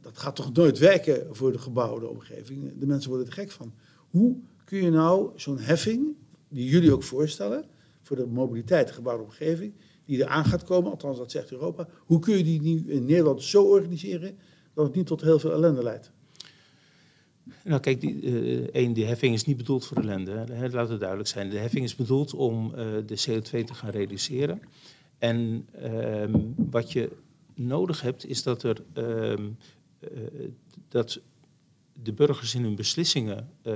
dat 0.09 0.17
gaat 0.17 0.35
toch 0.35 0.53
nooit 0.53 0.77
werken 0.77 1.35
voor 1.35 1.51
de 1.51 1.57
gebouwde 1.57 2.07
omgeving. 2.07 2.79
De 2.79 2.85
mensen 2.85 3.09
worden 3.09 3.27
er 3.27 3.33
gek 3.33 3.51
van. 3.51 3.73
Hoe 4.09 4.35
kun 4.65 4.83
je 4.83 4.89
nou 4.89 5.31
zo'n 5.35 5.59
heffing, 5.59 6.15
die 6.47 6.69
jullie 6.69 6.93
ook 6.93 7.03
voorstellen, 7.03 7.65
voor 8.01 8.15
de 8.15 8.25
mobiliteit, 8.25 8.87
de 8.87 8.93
gebouwde 8.93 9.23
omgeving, 9.23 9.73
die 10.05 10.17
eraan 10.17 10.45
gaat 10.45 10.63
komen, 10.63 10.91
althans 10.91 11.17
dat 11.17 11.31
zegt 11.31 11.51
Europa, 11.51 11.87
hoe 11.97 12.19
kun 12.19 12.37
je 12.37 12.43
die 12.43 12.61
nu 12.61 12.83
in 12.87 13.05
Nederland 13.05 13.43
zo 13.43 13.63
organiseren 13.63 14.37
dat 14.73 14.85
het 14.85 14.95
niet 14.95 15.07
tot 15.07 15.21
heel 15.21 15.39
veel 15.39 15.51
ellende 15.51 15.83
leidt? 15.83 16.11
Nou 17.63 17.81
kijk, 17.81 18.01
die, 18.01 18.21
uh, 18.21 18.67
één, 18.71 18.93
die 18.93 19.05
heffing 19.05 19.33
is 19.33 19.45
niet 19.45 19.57
bedoeld 19.57 19.85
voor 19.85 19.97
ellende. 19.97 20.31
Hè, 20.31 20.69
laat 20.69 20.89
het 20.89 20.99
duidelijk 20.99 21.29
zijn. 21.29 21.49
De 21.49 21.57
heffing 21.57 21.83
is 21.83 21.95
bedoeld 21.95 22.33
om 22.33 22.65
uh, 22.65 22.85
de 23.05 23.25
CO2 23.27 23.63
te 23.63 23.73
gaan 23.73 23.89
reduceren. 23.89 24.61
En 25.17 25.67
uh, 25.83 26.23
wat 26.55 26.91
je 26.91 27.09
nodig 27.59 28.01
hebt, 28.01 28.25
is 28.25 28.43
dat 28.43 28.63
er 28.63 28.83
ehm, 28.93 29.05
eh, 29.05 29.45
dat 30.87 31.21
de 32.03 32.13
burgers 32.13 32.55
in 32.55 32.63
hun 32.63 32.75
beslissingen 32.75 33.49
uh, 33.63 33.73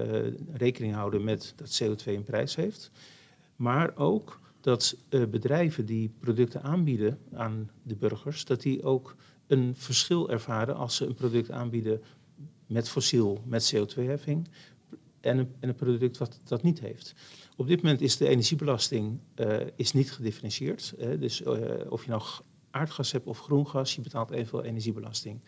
rekening 0.53 0.93
houden 0.93 1.23
met 1.23 1.53
dat 1.55 1.81
CO2 1.83 2.05
een 2.05 2.23
prijs 2.23 2.55
heeft. 2.55 2.91
Maar 3.55 3.95
ook 3.95 4.39
dat 4.61 4.95
uh, 5.09 5.25
bedrijven 5.25 5.85
die 5.85 6.11
producten 6.19 6.63
aanbieden 6.63 7.19
aan 7.33 7.71
de 7.83 7.95
burgers, 7.95 8.45
dat 8.45 8.61
die 8.61 8.83
ook 8.83 9.15
een 9.47 9.75
verschil 9.75 10.29
ervaren 10.29 10.75
als 10.75 10.95
ze 10.95 11.05
een 11.05 11.13
product 11.13 11.51
aanbieden 11.51 12.01
met 12.67 12.89
fossiel, 12.89 13.43
met 13.45 13.75
CO2-heffing, 13.75 14.47
en 15.19 15.37
een, 15.37 15.53
en 15.59 15.69
een 15.69 15.75
product 15.75 16.17
wat 16.17 16.39
dat 16.43 16.63
niet 16.63 16.79
heeft. 16.79 17.13
Op 17.55 17.67
dit 17.67 17.81
moment 17.81 18.01
is 18.01 18.17
de 18.17 18.27
energiebelasting 18.27 19.19
is 19.75 19.91
niet 19.91 20.11
gedifferentieerd. 20.11 20.93
dus 21.19 21.41
uh, 21.41 21.51
of 21.89 22.03
je 22.03 22.09
nou 22.09 22.21
aardgas 22.71 23.11
hebt 23.11 23.25
of 23.25 23.39
groen 23.39 23.67
gas, 23.67 23.95
je 23.95 24.01
betaalt 24.01 24.31
evenveel 24.31 24.63
energiebelasting. 24.63 25.39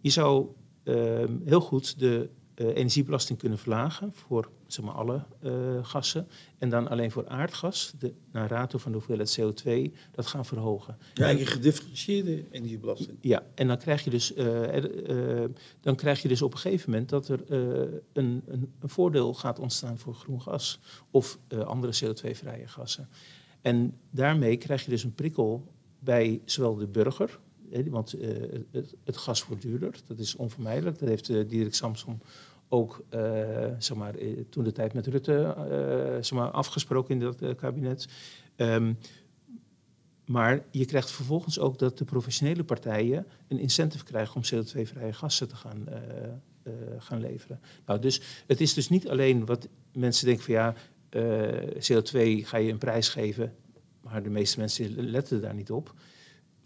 Je 0.00 0.10
zou 0.10 0.46
uh, 0.84 1.24
heel 1.44 1.60
goed 1.60 1.98
de 1.98 2.30
uh, 2.56 2.66
energiebelasting 2.66 3.38
kunnen 3.38 3.58
verlagen 3.58 4.12
voor 4.12 4.50
zeg 4.66 4.84
maar, 4.84 4.94
alle 4.94 5.24
uh, 5.42 5.52
gassen. 5.82 6.28
En 6.58 6.68
dan 6.68 6.88
alleen 6.88 7.10
voor 7.10 7.28
aardgas, 7.28 7.92
de, 7.98 8.14
naar 8.32 8.48
rato 8.48 8.78
van 8.78 8.92
de 8.92 8.98
hoeveelheid 8.98 9.40
CO2, 9.40 9.94
dat 10.12 10.26
gaan 10.26 10.44
verhogen. 10.44 10.96
Ja, 11.14 11.28
en 11.28 11.38
je 11.38 11.46
gedifferentieerde 11.46 12.44
energiebelasting. 12.50 13.18
Ja, 13.20 13.46
en 13.54 13.66
dan 13.66 13.78
krijg 13.78 14.04
je 14.04 14.10
dus, 14.10 14.32
dan 15.80 15.96
krijg 15.96 16.22
je 16.22 16.28
dus 16.28 16.42
op 16.42 16.52
een 16.52 16.58
gegeven 16.58 16.90
moment 16.90 17.08
dat 17.08 17.28
er 17.28 17.40
een, 17.48 18.02
een, 18.12 18.42
een, 18.46 18.88
voordeel 18.88 19.34
gaat 19.34 19.58
ontstaan 19.58 19.98
voor 19.98 20.14
groen 20.14 20.42
gas 20.42 20.80
of 21.10 21.38
andere 21.64 21.92
CO2-vrije 22.04 22.68
gassen. 22.68 23.08
En 23.60 23.98
daarmee 24.10 24.56
krijg 24.56 24.84
je 24.84 24.90
dus 24.90 25.04
een 25.04 25.14
prikkel 25.14 25.72
bij 25.98 26.40
zowel 26.44 26.74
de 26.74 26.86
burger, 26.86 27.38
want 27.90 28.14
uh, 28.14 28.28
het, 28.70 28.94
het, 29.04 29.16
gas 29.16 29.46
wordt 29.46 29.62
duurder, 29.62 29.94
dat 30.06 30.18
is 30.18 30.36
onvermijdelijk. 30.36 30.98
Dat 30.98 31.08
heeft 31.08 31.28
uh, 31.28 31.48
Dirk 31.48 31.74
Samson 31.74 32.20
ook 32.68 33.04
uh, 33.14 33.20
zeg 33.78 33.96
maar, 33.96 34.14
toen 34.48 34.64
de 34.64 34.72
tijd 34.72 34.92
met 34.92 35.06
Rutte 35.06 35.54
zeg 36.20 36.38
maar, 36.38 36.50
afgesproken 36.50 37.14
in 37.14 37.20
dat 37.20 37.56
kabinet. 37.56 38.08
Um, 38.56 38.98
maar 40.26 40.64
je 40.70 40.84
krijgt 40.84 41.10
vervolgens 41.10 41.58
ook 41.58 41.78
dat 41.78 41.98
de 41.98 42.04
professionele 42.04 42.64
partijen 42.64 43.26
een 43.48 43.58
incentive 43.58 44.04
krijgen 44.04 44.34
om 44.34 44.42
CO2-vrije 44.42 45.12
gassen 45.12 45.48
te 45.48 45.56
gaan, 45.56 45.88
gaan 46.98 47.20
leveren. 47.20 47.60
Nou, 47.86 48.00
dus 48.00 48.20
het 48.46 48.60
is 48.60 48.74
dus 48.74 48.88
niet 48.88 49.08
alleen 49.08 49.46
wat 49.46 49.68
mensen 49.92 50.26
denken 50.26 50.44
van 50.44 50.54
ja, 50.54 50.74
CO2 51.76 52.46
ga 52.46 52.56
je 52.56 52.72
een 52.72 52.78
prijs 52.78 53.08
geven 53.08 53.54
maar 54.00 54.22
de 54.22 54.30
meeste 54.30 54.58
mensen 54.58 55.10
letten 55.10 55.40
daar 55.40 55.54
niet 55.54 55.70
op. 55.70 55.94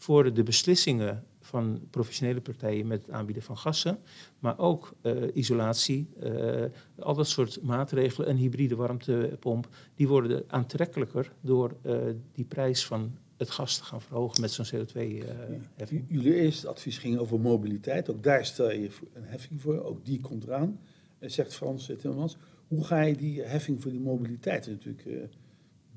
Voor 0.05 0.35
de 0.35 0.43
beslissingen 0.43 1.25
van 1.41 1.81
professionele 1.91 2.41
partijen 2.41 2.87
met 2.87 3.01
het 3.01 3.11
aanbieden 3.11 3.43
van 3.43 3.57
gassen, 3.57 3.99
maar 4.39 4.59
ook 4.59 4.95
uh, 5.03 5.23
isolatie, 5.35 6.09
uh, 6.23 6.65
al 6.99 7.15
dat 7.15 7.29
soort 7.29 7.63
maatregelen, 7.63 8.31
een 8.31 8.37
hybride 8.37 8.77
warmtepomp, 8.77 9.69
die 9.95 10.09
worden 10.09 10.45
aantrekkelijker 10.47 11.33
door 11.41 11.77
uh, 11.87 11.97
die 12.33 12.45
prijs 12.45 12.87
van 12.87 13.17
het 13.37 13.51
gas 13.51 13.77
te 13.77 13.85
gaan 13.85 14.03
verhogen 14.03 14.41
met 14.41 14.51
zo'n 14.51 14.67
CO2-heffing. 14.67 16.05
Jullie 16.09 16.35
eerste 16.35 16.69
advies 16.69 16.99
ging 16.99 17.19
over 17.19 17.41
mobiliteit, 17.41 18.11
ook 18.11 18.23
daar 18.23 18.47
stel 18.47 18.71
je 18.71 18.91
een 19.13 19.25
heffing 19.25 19.61
voor, 19.61 19.85
ook 19.85 20.05
die 20.05 20.21
komt 20.21 20.45
eraan, 20.45 20.81
zegt 21.21 21.55
Frans 21.55 21.87
Timmermans. 21.87 22.37
Hoe 22.69 22.85
ga 22.85 23.01
je 23.01 23.17
die 23.17 23.43
heffing 23.43 23.83
voor 23.83 23.91
die 23.91 24.01
mobiliteit 24.01 24.67
natuurlijk 24.67 25.29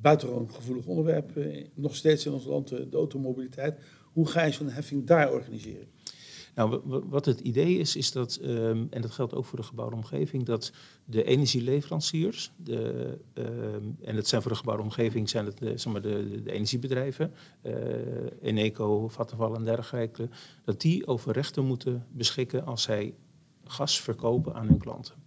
buitengewoon 0.01 0.51
gevoelig 0.51 0.85
onderwerp, 0.85 1.37
eh, 1.37 1.65
nog 1.73 1.95
steeds 1.95 2.25
in 2.25 2.31
ons 2.31 2.45
land, 2.45 2.71
eh, 2.71 2.79
de 2.89 2.97
automobiliteit. 2.97 3.79
Hoe 4.17 4.27
ga 4.27 4.43
je 4.43 4.51
zo'n 4.51 4.69
heffing 4.69 5.05
daar 5.05 5.31
organiseren? 5.31 5.87
Nou, 6.55 6.81
wat 6.85 7.25
het 7.25 7.39
idee 7.39 7.77
is, 7.77 7.95
is 7.95 8.11
dat, 8.11 8.39
um, 8.43 8.87
en 8.89 9.01
dat 9.01 9.11
geldt 9.11 9.33
ook 9.33 9.45
voor 9.45 9.59
de 9.59 9.65
gebouwde 9.65 9.95
omgeving, 9.95 10.45
dat 10.45 10.71
de 11.05 11.23
energieleveranciers, 11.23 12.51
de, 12.55 13.17
um, 13.33 13.97
en 14.01 14.15
dat 14.15 14.27
zijn 14.27 14.41
voor 14.41 14.51
de 14.51 14.57
gebouwde 14.57 14.83
omgeving 14.83 15.29
zijn 15.29 15.45
het 15.45 15.57
de, 15.57 15.77
zeg 15.77 15.93
maar 15.93 16.01
de, 16.01 16.41
energiebedrijven, 16.45 17.33
uh, 17.63 17.73
Eneco, 18.41 19.07
Vattenfall 19.07 19.53
en 19.53 19.63
dergelijke, 19.63 20.29
dat 20.63 20.81
die 20.81 21.07
over 21.07 21.33
rechten 21.33 21.65
moeten 21.65 22.05
beschikken 22.11 22.65
als 22.65 22.83
zij 22.83 23.13
gas 23.63 24.01
verkopen 24.01 24.53
aan 24.53 24.67
hun 24.67 24.79
klanten. 24.79 25.26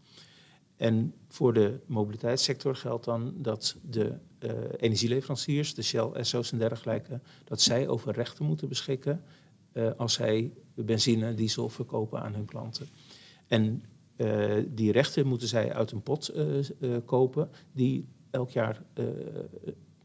En 0.81 1.15
voor 1.29 1.53
de 1.53 1.81
mobiliteitssector 1.87 2.77
geldt 2.77 3.05
dan 3.05 3.35
dat 3.37 3.77
de 3.83 4.15
uh, 4.41 4.51
energieleveranciers, 4.77 5.75
de 5.75 5.83
Shell, 5.83 6.11
Esso's 6.13 6.53
en 6.53 6.59
dergelijke, 6.59 7.21
dat 7.45 7.61
zij 7.61 7.89
over 7.89 8.13
rechten 8.13 8.45
moeten 8.45 8.69
beschikken 8.69 9.25
uh, 9.73 9.91
als 9.97 10.13
zij 10.13 10.53
benzine, 10.75 11.35
diesel 11.35 11.69
verkopen 11.69 12.23
aan 12.23 12.35
hun 12.35 12.45
klanten. 12.45 12.89
En 13.47 13.83
uh, 14.17 14.57
die 14.69 14.93
rechten 14.93 15.27
moeten 15.27 15.49
zij 15.49 15.73
uit 15.73 15.91
een 15.91 16.03
pot 16.03 16.33
kopen 17.05 17.51
die 17.73 18.09
elk 18.31 18.51
jaar 18.51 18.83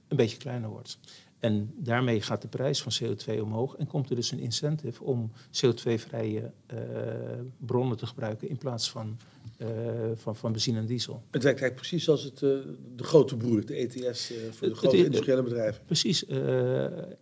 een 0.07 0.17
beetje 0.17 0.37
kleiner 0.37 0.69
wordt. 0.69 0.99
En 1.45 1.73
daarmee 1.77 2.21
gaat 2.21 2.41
de 2.41 2.47
prijs 2.47 2.81
van 2.81 2.91
CO2 3.01 3.41
omhoog 3.41 3.75
en 3.75 3.87
komt 3.87 4.09
er 4.09 4.15
dus 4.15 4.31
een 4.31 4.39
incentive 4.39 5.03
om 5.03 5.31
CO2-vrije 5.31 6.51
bronnen 7.57 7.97
te 7.97 8.05
gebruiken 8.05 8.49
in 8.49 8.57
plaats 8.57 8.91
van 8.91 9.17
uh, 9.61 9.67
van, 10.15 10.35
van 10.35 10.51
benzine 10.51 10.79
en 10.79 10.85
diesel. 10.85 11.13
Het 11.13 11.43
werkt 11.43 11.61
eigenlijk 11.61 11.75
precies 11.75 12.03
zoals 12.03 12.23
het, 12.23 12.41
uh, 12.41 12.49
de 12.95 13.03
grote 13.03 13.37
broer, 13.37 13.65
de 13.65 13.75
ETS, 13.75 14.31
eh, 14.31 14.37
voor 14.51 14.67
de 14.67 14.75
grote 14.75 14.97
het, 14.97 15.05
industriële 15.05 15.43
bedrijven. 15.43 15.81
Precies. 15.85 16.25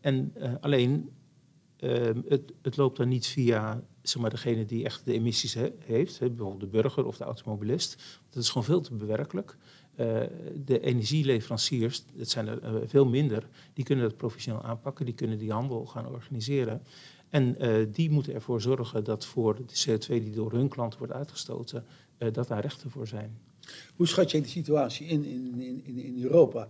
en 0.01 0.33
alleen, 0.61 1.09
ehm, 1.77 2.21
het, 2.27 2.53
het 2.61 2.77
loopt 2.77 2.97
dan 2.97 3.07
niet 3.07 3.27
via 3.27 3.83
zeg 4.01 4.21
maar, 4.21 4.29
degene 4.29 4.65
die 4.65 4.85
echt 4.85 5.05
de 5.05 5.13
emissies 5.13 5.53
he, 5.53 5.71
heeft, 5.79 6.19
he, 6.19 6.27
bijvoorbeeld 6.27 6.59
de 6.59 6.77
burger 6.77 7.05
of 7.05 7.17
de 7.17 7.23
automobilist. 7.23 8.19
Dat 8.29 8.43
is 8.43 8.49
gewoon 8.49 8.63
veel 8.63 8.81
te 8.81 8.93
bewerkelijk. 8.93 9.57
De 10.65 10.79
energieleveranciers, 10.79 12.03
dat 12.13 12.29
zijn 12.29 12.47
er 12.47 12.89
veel 12.89 13.05
minder, 13.05 13.47
die 13.73 13.85
kunnen 13.85 14.05
dat 14.05 14.17
professioneel 14.17 14.63
aanpakken, 14.63 15.05
die 15.05 15.13
kunnen 15.13 15.37
die 15.37 15.51
handel 15.51 15.85
gaan 15.85 16.07
organiseren. 16.07 16.81
En 17.29 17.57
die 17.91 18.09
moeten 18.09 18.33
ervoor 18.33 18.61
zorgen 18.61 19.03
dat 19.03 19.25
voor 19.25 19.55
de 19.55 19.97
CO2 19.97 20.07
die 20.07 20.29
door 20.29 20.51
hun 20.51 20.69
klanten 20.69 20.99
wordt 20.99 21.13
uitgestoten, 21.13 21.85
dat 22.31 22.47
daar 22.47 22.61
rechten 22.61 22.89
voor 22.89 23.07
zijn. 23.07 23.37
Hoe 23.95 24.07
schat 24.07 24.31
jij 24.31 24.41
de 24.41 24.47
situatie 24.47 25.07
in 25.07 25.25
in, 25.25 25.81
in, 25.83 25.97
in 25.97 26.23
Europa? 26.23 26.69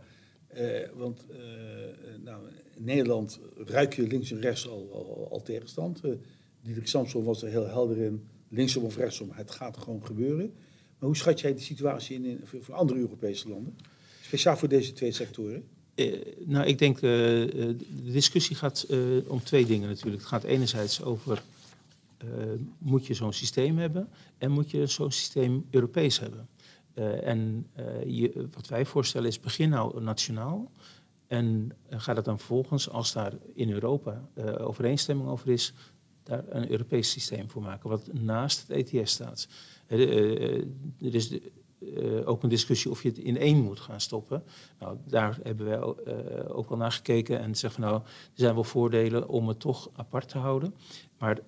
Want 0.95 1.25
nou, 2.23 2.43
in 2.75 2.83
Nederland 2.83 3.39
ruik 3.55 3.93
je 3.93 4.07
links 4.07 4.31
en 4.31 4.41
rechts 4.41 4.69
al, 4.69 5.27
al, 5.31 5.41
tegenstand. 5.41 6.01
Diederik 6.61 6.87
Samson 6.87 7.23
was 7.23 7.43
er 7.43 7.49
heel 7.49 7.67
helder 7.67 7.97
in, 7.97 8.27
linksom 8.49 8.83
of 8.83 8.97
rechtsom, 8.97 9.29
het 9.31 9.51
gaat 9.51 9.77
gewoon 9.77 10.05
gebeuren. 10.05 10.53
Maar 11.03 11.11
hoe 11.11 11.21
schat 11.21 11.39
jij 11.39 11.53
de 11.53 11.61
situatie 11.61 12.15
in, 12.15 12.25
in 12.25 12.39
voor, 12.61 12.73
andere 12.73 12.99
Europese 12.99 13.49
landen? 13.49 13.77
Speciaal 14.21 14.57
voor 14.57 14.67
deze 14.67 14.93
twee 14.93 15.11
sectoren? 15.11 15.63
nou, 16.45 16.65
ik 16.65 16.79
denk, 16.79 16.99
de 16.99 17.75
discussie 18.03 18.55
gaat 18.55 18.87
om 19.27 19.43
twee 19.43 19.65
dingen 19.65 19.89
natuurlijk. 19.89 20.17
Het 20.17 20.25
gaat 20.25 20.43
enerzijds 20.43 21.01
over 21.01 21.43
moet 22.77 23.05
je 23.05 23.13
zo'n 23.13 23.33
systeem 23.33 23.77
hebben 23.77 24.09
en 24.37 24.51
moet 24.51 24.71
je 24.71 24.87
zo'n 24.87 25.11
systeem 25.11 25.65
Europees 25.69 26.19
hebben. 26.19 26.47
En 27.23 27.67
je, 28.05 28.47
wat 28.53 28.67
wij 28.67 28.85
voorstellen 28.85 29.27
is 29.27 29.39
begin 29.39 29.69
nou 29.69 30.01
nationaal 30.01 30.71
en 31.27 31.71
ga 31.89 32.13
dat 32.13 32.25
dan 32.25 32.37
vervolgens, 32.37 32.89
als 32.89 33.13
daar 33.13 33.33
in 33.53 33.71
Europa 33.71 34.29
overeenstemming 34.57 35.29
over 35.29 35.49
is, 35.49 35.73
daar 36.23 36.43
een 36.49 36.71
Europees 36.71 37.11
systeem 37.11 37.49
voor 37.49 37.61
maken, 37.61 37.89
wat 37.89 38.13
naast 38.13 38.67
het 38.67 38.91
ETS 38.91 39.11
staat. 39.11 39.47
Er 39.99 41.15
is 41.15 41.29
de, 41.29 41.51
uh, 41.79 42.27
ook 42.27 42.43
een 42.43 42.49
discussie 42.49 42.91
of 42.91 43.03
je 43.03 43.09
het 43.09 43.17
in 43.17 43.37
één 43.37 43.61
moet 43.61 43.79
gaan 43.79 44.01
stoppen. 44.01 44.43
Nou, 44.79 44.97
daar 45.07 45.39
hebben 45.43 45.65
wij 45.65 45.77
uh, 45.77 46.57
ook 46.57 46.69
wel 46.69 46.77
naar 46.77 46.91
gekeken 46.91 47.39
en 47.39 47.55
zeggen 47.55 47.81
van 47.81 47.91
nou, 47.91 48.03
er 48.05 48.31
zijn 48.33 48.53
wel 48.53 48.63
voordelen 48.63 49.27
om 49.27 49.47
het 49.47 49.59
toch 49.59 49.89
apart 49.93 50.29
te 50.29 50.37
houden. 50.37 50.73
Maar 51.17 51.39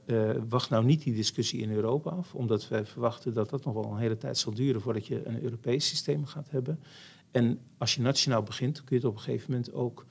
wacht 0.50 0.70
nou 0.70 0.86
niet 0.86 1.04
die 1.04 1.14
discussie 1.14 1.62
in 1.62 1.72
Europa 1.72 2.10
af, 2.10 2.36
omdat 2.36 2.68
wij 2.68 2.86
verwachten 2.86 3.34
dat 3.34 3.50
dat 3.50 3.66
nog 3.66 3.74
wel 3.74 3.92
een 3.92 3.98
hele 3.98 4.18
tijd 4.18 4.38
zal 4.38 4.54
duren 4.54 4.82
voordat 4.82 5.08
je 5.08 5.26
een 5.26 5.44
Europees 5.44 5.88
systeem 5.88 6.26
gaat 6.26 6.50
hebben. 6.50 6.80
En 7.32 7.60
als 7.78 7.96
je 7.96 8.02
nationaal 8.02 8.44
begint, 8.44 8.84
kun 8.84 8.96
je 8.96 8.96
het 8.96 9.06
op 9.06 9.16
een 9.16 9.24
gegeven 9.24 9.52
moment 9.52 9.74
ook 9.74 10.06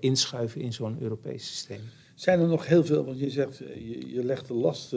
inschuiven 0.00 0.60
in 0.60 0.72
zo'n 0.72 1.00
Europees 1.00 1.46
systeem. 1.46 1.80
Zijn 2.14 2.40
er 2.40 2.48
nog 2.48 2.66
heel 2.66 2.84
veel, 2.84 3.04
want 3.04 3.18
je 3.18 3.30
zegt, 3.30 3.58
je, 3.58 4.12
je 4.12 4.24
legt 4.24 4.46
de 4.46 4.54
last, 4.54 4.94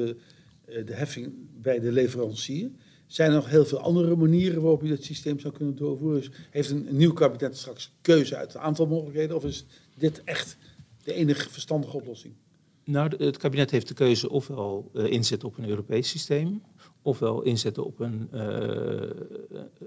de 0.86 0.94
heffing 0.94 1.34
bij 1.62 1.80
de 1.80 1.92
leverancier. 1.92 2.72
Zijn 3.08 3.30
er 3.30 3.36
nog 3.36 3.50
heel 3.50 3.66
veel 3.66 3.80
andere 3.80 4.16
manieren 4.16 4.62
waarop 4.62 4.82
je 4.82 4.90
dat 4.90 5.04
systeem 5.04 5.40
zou 5.40 5.54
kunnen 5.54 5.76
doorvoeren? 5.76 6.22
Dus 6.22 6.32
heeft 6.50 6.70
een, 6.70 6.88
nieuw 6.92 7.14
kabinet 7.14 7.58
straks 7.58 7.92
keuze 8.02 8.36
uit 8.36 8.54
een 8.54 8.62
aantal 8.62 8.88
mogelijkheden? 8.88 9.36
Of 9.36 9.46
is 9.46 9.66
dit 9.98 10.24
echt 10.24 10.58
de 11.04 11.14
enige 11.14 11.50
verstandige 11.50 11.98
oplossing? 11.98 12.34
Nou, 12.84 13.16
het 13.18 13.38
kabinet 13.38 13.72
heeft 13.72 13.88
de 13.88 13.94
keuze 13.94 14.30
ofwel 14.30 14.92
uh, 14.94 15.12
inzetten 15.12 15.48
op 15.48 15.58
een 15.58 15.70
Europees 15.70 16.10
systeem, 16.10 16.64
ofwel 17.02 17.42
inzetten 17.42 17.86
op 17.86 18.00
een, 18.00 18.30
uh, 18.34 18.40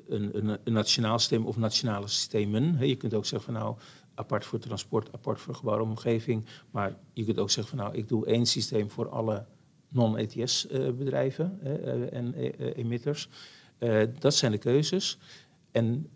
een, 0.08 0.58
een, 0.64 0.72
nationaal 0.72 1.18
systeem 1.18 1.46
of 1.46 1.56
nationale 1.56 2.08
systemen. 2.08 2.88
je 2.88 2.96
kunt 2.96 3.14
ook 3.14 3.26
zeggen 3.26 3.52
van 3.52 3.62
nou, 3.62 3.76
apart 4.14 4.44
voor 4.44 4.58
transport, 4.58 5.12
apart 5.12 5.40
voor 5.40 5.54
gebouwde 5.54 5.84
omgeving. 5.84 6.46
Maar 6.70 6.96
je 7.12 7.24
kunt 7.24 7.38
ook 7.38 7.50
zeggen 7.50 7.76
van 7.76 7.86
nou, 7.86 7.98
ik 7.98 8.08
doe 8.08 8.26
één 8.26 8.46
systeem 8.46 8.90
voor 8.90 9.08
alle 9.08 9.46
non-ETS-bedrijven 9.94 11.58
eh, 11.62 12.12
en 12.12 12.34
eh, 12.34 12.76
emitters. 12.76 13.28
Eh, 13.78 14.02
dat 14.18 14.34
zijn 14.34 14.52
de 14.52 14.58
keuzes. 14.58 15.18
En 15.70 16.08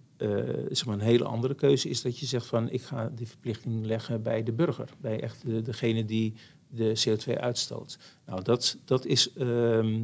zeg 0.69 0.87
maar 0.87 0.95
een 0.95 1.01
hele 1.01 1.25
andere 1.25 1.55
keuze 1.55 1.89
is 1.89 2.03
dat 2.03 2.19
je 2.19 2.27
zegt 2.27 2.47
van 2.47 2.71
ik 2.71 2.83
ga 2.83 3.11
die 3.15 3.27
verplichting 3.27 3.87
leggen 3.87 4.23
bij 4.23 4.43
de 4.43 4.53
burger, 4.53 4.91
bij 5.01 5.21
echt 5.21 5.47
de, 5.47 5.63
degene 5.63 6.05
die 6.05 6.35
de 6.69 7.05
CO2 7.07 7.39
uitstoot. 7.41 7.99
Nou, 8.27 8.43
dat, 8.43 8.79
dat 8.85 9.05
is. 9.05 9.31
Uh, 9.37 9.99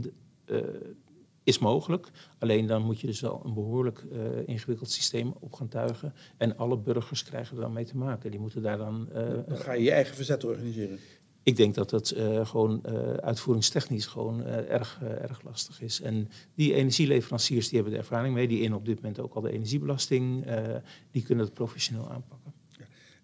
is 1.42 1.58
mogelijk. 1.58 2.08
Alleen 2.38 2.66
dan 2.66 2.82
moet 2.82 3.00
je 3.00 3.06
dus 3.06 3.20
wel 3.20 3.42
een 3.44 3.54
behoorlijk 3.54 4.04
ingewikkeld 4.46 4.90
systeem 4.90 5.34
op 5.40 5.52
gaan 5.52 5.68
tuigen. 5.68 6.14
En 6.36 6.56
alle 6.56 6.78
burgers 6.78 7.24
krijgen 7.24 7.56
er 7.56 7.62
dan 7.62 7.72
mee 7.72 7.84
te 7.84 7.96
maken. 7.96 8.30
Die 8.30 8.40
moeten 8.40 8.62
daar 8.62 8.78
dan. 8.78 9.08
Uh, 9.14 9.28
dan 9.46 9.56
ga 9.56 9.72
je 9.72 9.82
je 9.82 9.90
eigen 9.90 10.14
verzet 10.14 10.44
organiseren. 10.44 10.98
Ik 11.44 11.56
denk 11.56 11.74
dat 11.74 11.90
dat 11.90 12.14
uh, 12.16 12.46
gewoon 12.46 12.86
uitvoeringstechnisch 13.20 14.06
gewoon 14.06 14.44
erg, 14.44 15.00
erg 15.02 15.42
lastig 15.42 15.80
is. 15.80 16.00
En 16.00 16.28
die 16.54 16.74
energieleveranciers 16.74 17.68
die 17.68 17.74
hebben 17.74 17.92
de 17.92 18.00
ervaring 18.00 18.34
mee. 18.34 18.48
Die 18.48 18.60
in 18.60 18.74
op 18.74 18.84
dit 18.84 18.96
moment 18.96 19.20
ook 19.20 19.34
al 19.34 19.40
de 19.40 19.52
energiebelasting. 19.52 20.46
die 21.10 21.22
kunnen 21.22 21.44
het 21.44 21.54
professioneel 21.54 22.10
aanpakken. 22.10 22.52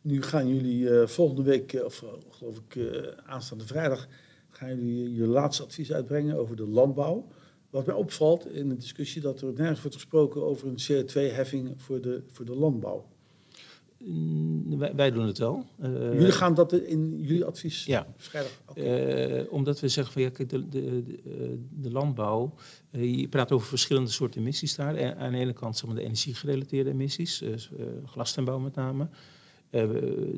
Nu 0.02 0.22
gaan 0.22 0.48
jullie 0.48 1.06
volgende 1.06 1.42
week, 1.42 1.80
of 1.84 2.04
geloof 2.30 2.60
ik 2.68 2.78
aanstaande 3.26 3.66
vrijdag, 3.66 4.08
gaan 4.50 4.68
jullie 4.68 5.14
je 5.14 5.26
laatste 5.26 5.62
advies 5.62 5.92
uitbrengen 5.92 6.38
over 6.38 6.56
de 6.56 6.66
landbouw. 6.66 7.28
Wat 7.70 7.86
mij 7.86 7.94
opvalt 7.94 8.46
in 8.46 8.68
de 8.68 8.76
discussie 8.76 9.22
dat 9.22 9.40
er 9.40 9.52
nergens 9.52 9.80
wordt 9.80 9.96
gesproken 9.96 10.42
over 10.42 10.68
een 10.68 10.78
CO2-heffing 10.78 11.72
voor 11.76 12.00
de, 12.00 12.22
voor 12.30 12.44
de 12.44 12.54
landbouw. 12.54 13.08
Mm, 14.04 14.78
wij, 14.78 14.94
wij, 14.94 15.10
doen 15.10 15.26
het 15.26 15.38
wel. 15.38 15.66
Uh, 15.80 16.12
jullie 16.12 16.32
gaan 16.32 16.54
dat 16.54 16.72
in 16.72 17.20
jullie 17.20 17.44
advies 17.44 17.84
ja. 17.84 18.06
Okay. 18.68 19.40
Uh, 19.40 19.52
omdat 19.52 19.80
we 19.80 19.88
zeggen 19.88 20.12
van 20.12 20.22
ja, 20.22 20.30
kijk, 20.30 20.48
de, 20.48 20.68
de, 20.68 21.02
de, 21.02 21.58
de 21.70 21.90
landbouw, 21.90 22.54
uh, 22.90 23.14
je 23.14 23.28
praat 23.28 23.52
over 23.52 23.68
verschillende 23.68 24.10
soorten 24.10 24.40
emissies 24.40 24.74
daar. 24.74 24.94
En 24.94 25.16
aan 25.16 25.32
de 25.32 25.38
ene 25.38 25.52
kant 25.52 25.76
zeg 25.76 25.86
maar, 25.86 25.94
de 25.94 26.02
energiegerelateerde 26.02 26.90
emissies, 26.90 27.42
glastuinbouw 28.04 28.58
met 28.58 28.74
name. 28.74 29.08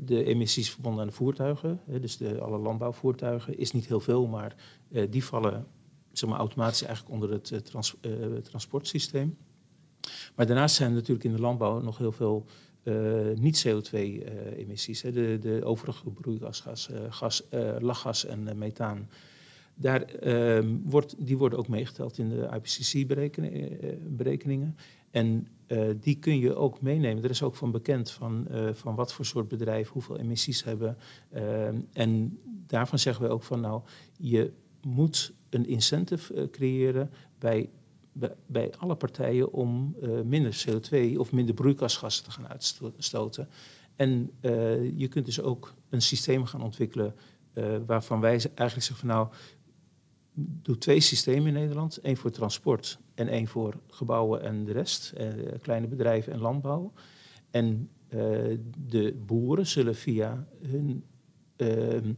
de 0.03 0.25
emissies 0.25 0.71
verbonden 0.71 1.01
aan 1.01 1.07
de 1.07 1.15
voertuigen, 1.15 1.81
dus 2.01 2.17
de, 2.17 2.41
alle 2.41 2.59
landbouwvoertuigen, 2.59 3.59
is 3.59 3.73
niet 3.73 3.87
heel 3.87 4.01
veel, 4.01 4.27
maar 4.27 4.57
die 5.11 5.25
vallen 5.25 5.67
zeg 6.13 6.29
maar, 6.29 6.39
automatisch 6.39 6.83
eigenlijk 6.83 7.15
onder 7.15 7.31
het 7.31 7.65
trans, 7.65 7.97
transportsysteem. 8.43 9.37
Maar 10.35 10.47
daarnaast 10.47 10.75
zijn 10.75 10.89
er 10.89 10.95
natuurlijk 10.95 11.25
in 11.25 11.33
de 11.33 11.41
landbouw 11.41 11.81
nog 11.81 11.99
heel 11.99 12.13
veel 12.13 12.47
uh, 12.83 12.95
niet-CO2-emissies. 13.35 15.01
de, 15.01 15.39
de 15.41 15.61
overige 15.65 16.11
broeikasgas, 16.11 16.89
gas, 17.09 17.43
lachgas 17.79 18.25
en 18.25 18.59
methaan. 18.59 19.09
Daar, 19.75 20.03
ehm, 20.03 20.77
wordt, 20.85 21.27
die 21.27 21.39
worden 21.39 21.59
ook 21.59 21.69
meegeteld 21.69 22.19
in 22.19 22.29
de 22.29 22.49
IPCC-berekeningen. 22.55 24.77
En 25.11 25.49
die 26.01 26.19
kun 26.19 26.39
je 26.39 26.55
ook 26.55 26.81
meenemen. 26.81 27.25
Er 27.25 27.31
is 27.31 27.43
ook 27.43 27.55
van 27.55 27.71
bekend 27.71 28.11
van, 28.11 28.47
van 28.73 28.95
wat 28.95 29.13
voor 29.13 29.25
soort 29.25 29.49
bedrijf 29.49 29.89
hoeveel 29.89 30.19
emissies 30.19 30.65
hebben. 30.65 30.97
Ehm, 31.31 31.81
en 31.93 32.39
daarvan 32.67 32.99
zeggen 32.99 33.25
we 33.25 33.31
ook 33.31 33.43
van 33.43 33.61
nou, 33.61 33.83
je 34.19 34.53
moet 34.83 35.33
een 35.51 35.67
incentive 35.67 36.49
creëren 36.51 37.11
bij, 37.39 37.71
bij, 38.13 38.35
bij, 38.47 38.73
alle 38.79 38.95
partijen 38.95 39.53
om 39.53 39.97
uh, 40.03 40.21
minder 40.21 40.65
CO2 40.67 41.17
of 41.17 41.33
minder 41.33 41.55
broeikasgassen 41.55 42.25
te 42.25 42.31
gaan 42.31 42.49
uitstoten. 42.49 43.49
En 43.97 44.31
uh, 44.41 44.99
je 44.99 45.09
kunt 45.09 45.25
dus 45.25 45.41
ook 45.41 45.75
een 45.89 46.03
systeem 46.03 46.45
gaan 46.45 46.63
ontwikkelen 46.63 47.15
waarvan 47.87 48.21
wij 48.21 48.33
eigenlijk 48.33 48.73
zeggen 48.87 48.97
van 48.97 49.09
nou, 49.09 49.29
doe 50.35 50.79
twee 50.79 51.01
systemen 51.01 51.47
in 51.47 51.53
Nederland. 51.53 51.97
één 51.97 52.17
voor 52.17 52.31
transport 52.31 52.99
en 53.15 53.29
één 53.29 53.47
voor 53.47 53.75
gebouwen 53.89 54.43
en 54.43 54.65
de 54.65 54.73
rest. 54.73 55.13
kleine 55.61 55.87
bedrijven 55.87 56.33
en 56.33 56.39
landbouw. 56.39 56.93
En 57.51 57.91
de 58.87 59.23
boeren 59.27 59.67
zullen 59.67 59.95
via 59.95 60.47
hun 60.61 61.05
ehm, 61.57 62.13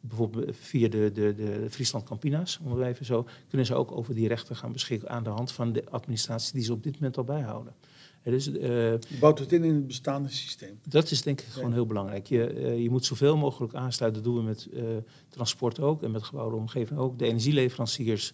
bijvoorbeeld 0.00 0.56
via 0.56 0.88
de, 0.88 1.10
de, 1.12 1.34
de 1.34 1.66
Friesland 1.70 2.04
Campina's, 2.04 2.60
om 2.64 2.78
het 2.78 2.86
even 2.86 3.06
zo, 3.06 3.26
kunnen 3.48 3.66
ze 3.66 3.74
ook 3.74 3.92
over 3.92 4.14
die 4.14 4.28
rechten 4.28 4.56
gaan 4.56 4.72
beschikken 4.72 5.08
aan 5.08 5.22
de 5.22 5.30
hand 5.30 5.52
van 5.52 5.72
de 5.72 5.84
administratie 5.90 6.52
die 6.54 6.64
ze 6.64 6.72
op 6.72 6.82
dit 6.82 6.94
moment 6.94 7.16
al 7.16 7.24
bijhouden. 7.24 7.74
Dus, 8.22 8.48
uh, 8.48 8.94
bouwt 9.20 9.38
het 9.38 9.52
in 9.52 9.64
in 9.64 9.74
het 9.74 9.86
bestaande 9.86 10.28
systeem? 10.28 10.78
Dat 10.88 11.10
is 11.10 11.22
denk 11.22 11.40
ik 11.40 11.46
gewoon 11.46 11.72
heel 11.72 11.86
belangrijk. 11.86 12.26
Je, 12.26 12.54
uh, 12.54 12.82
je 12.82 12.90
moet 12.90 13.04
zoveel 13.04 13.36
mogelijk 13.36 13.74
aansluiten. 13.74 14.22
Dat 14.22 14.32
doen 14.32 14.42
we 14.42 14.48
met 14.48 14.68
uh, 14.72 14.82
transport 15.28 15.80
ook 15.80 16.02
en 16.02 16.10
met 16.10 16.22
gebouwde 16.22 16.56
omgeving 16.56 16.98
ook. 16.98 17.18
De 17.18 17.24
energieleveranciers 17.24 18.32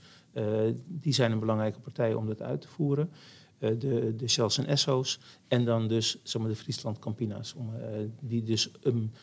die 0.87 1.13
zijn 1.13 1.33
een 1.33 1.39
belangrijke 1.39 1.81
partij 1.81 2.15
om 2.15 2.27
dat 2.27 2.43
uit 2.43 2.61
te 2.61 2.69
voeren. 2.69 3.11
de, 3.59 4.15
de 4.17 4.29
Shells 4.29 4.59
en 4.59 4.67
Esso's. 4.67 5.21
En 5.49 5.65
dan 5.65 5.89
dus 5.89 6.19
zeg 6.23 6.43
maar, 6.43 6.51
de 6.51 6.57
Friesland 6.57 6.99
Campina's. 6.99 7.55
Om, 7.55 7.71
die 8.21 8.43
dus 8.43 8.71
um, 8.85 9.11
eh, 9.13 9.19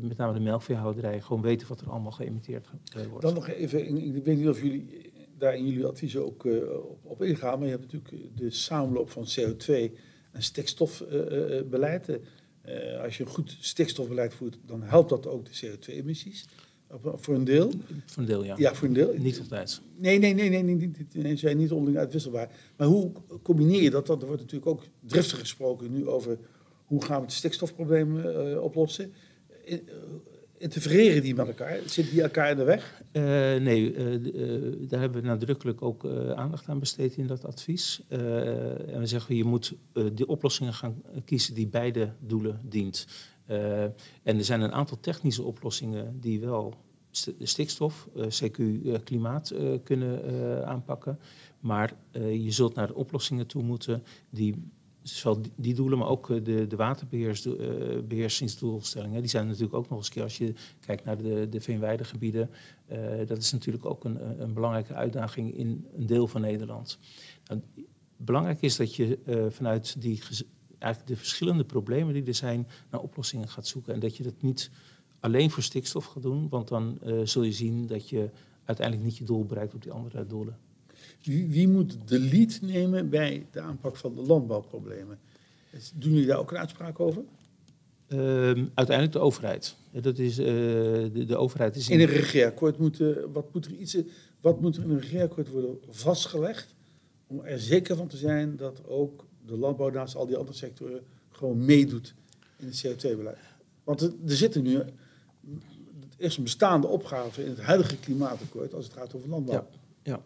met 0.00 0.16
name 0.16 0.32
de 0.32 0.40
melkveehouderij, 0.40 1.20
gewoon 1.20 1.42
weten 1.42 1.68
wat 1.68 1.80
er 1.80 1.90
allemaal 1.90 2.12
geëmiteerd 2.12 2.68
eh, 2.96 3.06
wordt. 3.06 3.22
Dan 3.22 3.34
nog 3.34 3.48
even, 3.48 3.86
ik 4.16 4.24
weet 4.24 4.36
niet 4.36 4.48
of 4.48 4.62
jullie 4.62 5.10
daar 5.38 5.56
in 5.56 5.66
jullie 5.66 5.86
adviezen 5.86 6.26
ook 6.26 6.44
uh, 6.44 6.62
op, 7.02 7.22
ingaan, 7.22 7.58
maar 7.58 7.68
je 7.68 7.76
hebt 7.76 7.92
natuurlijk 7.92 8.36
de 8.36 8.50
samenloop 8.50 9.10
van 9.10 9.26
CO2 9.38 9.72
en 10.32 10.42
stikstofbeleid. 10.42 12.08
Uh, 12.08 13.02
als 13.02 13.16
je 13.16 13.24
een 13.24 13.30
goed 13.30 13.56
stikstofbeleid 13.60 14.34
voert, 14.34 14.58
dan 14.66 14.82
helpt 14.82 15.08
dat 15.08 15.26
ook 15.26 15.44
de 15.44 15.66
CO2-emissies. 15.66 16.44
Voor 17.02 17.34
een 17.34 17.44
deel? 17.44 17.70
Voor 18.06 18.22
een 18.22 18.28
deel, 18.28 18.44
ja. 18.44 18.54
Ja, 18.58 18.74
voor 18.74 18.88
een 18.88 18.94
deel. 18.94 19.14
Niet 19.18 19.38
altijd. 19.38 19.80
Nee, 19.96 20.18
nee, 20.18 20.34
nee, 20.34 20.48
nee, 20.48 20.62
nee, 20.62 20.92
nee, 21.12 21.36
zijn 21.36 21.56
niet 21.56 21.72
onderling 21.72 21.98
uitwisselbaar. 21.98 22.50
Maar 22.76 22.86
hoe 22.86 23.12
combineer 23.42 23.82
je 23.82 23.90
dat? 23.90 24.06
Want 24.06 24.20
er 24.20 24.26
wordt 24.28 24.42
natuurlijk 24.42 24.70
ook 24.70 24.82
driftig 25.00 25.38
gesproken 25.38 25.92
nu 25.92 26.08
over 26.08 26.38
hoe 26.90 27.04
gaan 27.04 27.16
we 27.16 27.22
het 27.22 27.32
stikstofprobleem 27.32 28.16
uh, 28.16 28.62
oplossen? 28.62 29.12
Interfereren 30.58 31.22
die 31.22 31.34
met 31.34 31.46
elkaar? 31.46 31.78
Zitten 31.86 32.14
die 32.14 32.22
elkaar 32.22 32.50
in 32.50 32.56
de 32.56 32.64
weg? 32.64 33.02
Nee, 33.60 33.92
daar 34.86 35.00
hebben 35.00 35.22
we 35.22 35.26
nadrukkelijk 35.26 35.82
ook 35.82 36.06
aandacht 36.34 36.68
aan 36.68 36.78
besteed 36.78 37.16
in 37.16 37.26
dat 37.26 37.44
advies. 37.44 38.02
en 38.08 38.98
we 38.98 39.06
zeggen, 39.06 39.36
je 39.36 39.44
moet 39.44 39.74
de 39.92 40.26
oplossingen 40.26 40.74
gaan 40.74 41.02
kiezen 41.24 41.54
die 41.54 41.66
beide 41.66 42.12
doelen 42.18 42.60
dient. 42.64 43.06
en 44.22 44.36
er 44.36 44.44
zijn 44.44 44.60
een 44.60 44.72
aantal 44.72 45.00
technische 45.00 45.42
oplossingen 45.42 46.20
die 46.20 46.40
wel 46.40 46.74
stikstof, 47.42 48.08
CQ, 48.16 48.62
klimaat 49.04 49.54
kunnen 49.84 50.66
aanpakken. 50.66 51.18
Maar 51.60 51.92
je 52.12 52.50
zult 52.50 52.74
naar 52.74 52.86
de 52.86 52.94
oplossingen 52.94 53.46
toe 53.46 53.62
moeten 53.62 54.02
die 54.30 54.54
zowel 55.02 55.40
die 55.54 55.74
doelen, 55.74 55.98
maar 55.98 56.08
ook 56.08 56.30
eh, 56.30 56.44
de, 56.44 56.66
de 56.66 56.76
waterbeheersingsdoelstellingen. 56.76 59.20
Die 59.20 59.30
zijn 59.30 59.46
natuurlijk 59.46 59.74
ook 59.74 59.88
nog 59.88 59.98
eens 59.98 60.08
keer, 60.08 60.22
als 60.22 60.38
je 60.38 60.54
kijkt 60.86 61.04
naar 61.04 61.16
de, 61.16 61.48
de 61.48 61.60
veenweidegebieden, 61.60 62.50
uh, 62.92 63.26
dat 63.26 63.38
is 63.38 63.52
natuurlijk 63.52 63.84
ook 63.84 64.04
een, 64.04 64.42
een 64.42 64.52
belangrijke 64.52 64.94
uitdaging 64.94 65.54
in 65.54 65.86
een 65.96 66.06
deel 66.06 66.26
van 66.26 66.40
Nederland. 66.40 66.98
Nou, 67.46 67.60
belangrijk 68.16 68.62
is 68.62 68.76
dat 68.76 68.94
je 68.94 69.18
vanuit 69.50 70.00
die, 70.00 70.22
eigenlijk 70.78 71.12
de 71.12 71.16
verschillende 71.16 71.64
problemen 71.64 72.14
die 72.14 72.24
er 72.24 72.34
zijn, 72.34 72.68
naar 72.90 73.00
oplossingen 73.00 73.48
gaat 73.48 73.66
zoeken. 73.66 73.94
En 73.94 74.00
dat 74.00 74.16
je 74.16 74.22
dat 74.22 74.42
niet 74.42 74.70
alleen 75.20 75.50
voor 75.50 75.62
stikstof 75.62 76.04
gaat 76.04 76.22
doen, 76.22 76.48
want 76.48 76.68
dan 76.68 76.98
zul 77.24 77.42
je 77.42 77.52
zien 77.52 77.86
dat 77.86 78.08
je 78.08 78.30
uiteindelijk 78.64 79.06
niet 79.06 79.16
je 79.16 79.24
doel 79.24 79.44
bereikt 79.44 79.74
op 79.74 79.82
die 79.82 79.92
andere 79.92 80.26
doelen. 80.26 80.58
Wie, 81.22 81.48
wie, 81.48 81.68
moet 81.68 81.96
de 82.04 82.18
lead 82.18 82.58
nemen 82.62 83.08
bij 83.08 83.46
de 83.50 83.60
aanpak 83.60 83.96
van 83.96 84.14
de 84.14 84.22
landbouwproblemen? 84.22 85.18
Doen 85.94 86.12
jullie 86.12 86.26
daar 86.26 86.38
ook 86.38 86.50
een 86.50 86.58
uitspraak 86.58 87.00
over? 87.00 87.22
Uh, 88.08 88.18
uiteindelijk 88.74 89.12
de 89.12 89.18
overheid. 89.18 89.76
Dat 89.92 90.18
is, 90.18 90.38
uh, 90.38 90.46
de, 90.46 91.24
de, 91.26 91.36
overheid 91.36 91.76
is 91.76 91.88
in... 91.88 92.00
in 92.00 92.08
een 92.08 92.14
regeerakkoord 92.14 92.78
moet, 92.78 93.00
uh, 93.00 93.16
wat, 93.32 93.52
moet 93.52 93.66
er 93.66 93.72
iets, 93.72 93.96
wat 94.40 94.60
moet 94.60 94.76
er 94.76 94.82
in 94.82 94.90
een 94.90 95.00
regeerakkoord 95.00 95.48
worden 95.48 95.78
vastgelegd 95.88 96.74
om 97.26 97.40
er 97.40 97.60
zeker 97.60 97.96
van 97.96 98.08
te 98.08 98.16
zijn 98.16 98.56
dat 98.56 98.86
ook 98.86 99.26
de 99.46 99.56
landbouw 99.56 99.90
naast 99.90 100.16
al 100.16 100.26
die 100.26 100.36
andere 100.36 100.56
sectoren 100.56 101.00
gewoon 101.30 101.64
meedoet 101.64 102.14
in 102.56 102.66
het 102.66 102.86
CO2-beleid? 102.86 103.38
Want 103.84 104.00
er, 104.00 104.12
er 104.26 104.36
zitten 104.36 104.62
nu, 104.62 104.74
er 104.74 104.92
is 106.16 106.36
een 106.36 106.42
bestaande 106.42 106.86
opgave 106.86 107.42
in 107.42 107.50
het 107.50 107.60
huidige 107.60 107.96
klimaatakkoord 107.96 108.74
als 108.74 108.84
het 108.84 108.94
gaat 108.94 109.14
over 109.14 109.28
landbouw. 109.28 109.66
Ja, 110.02 110.12
ja. 110.12 110.22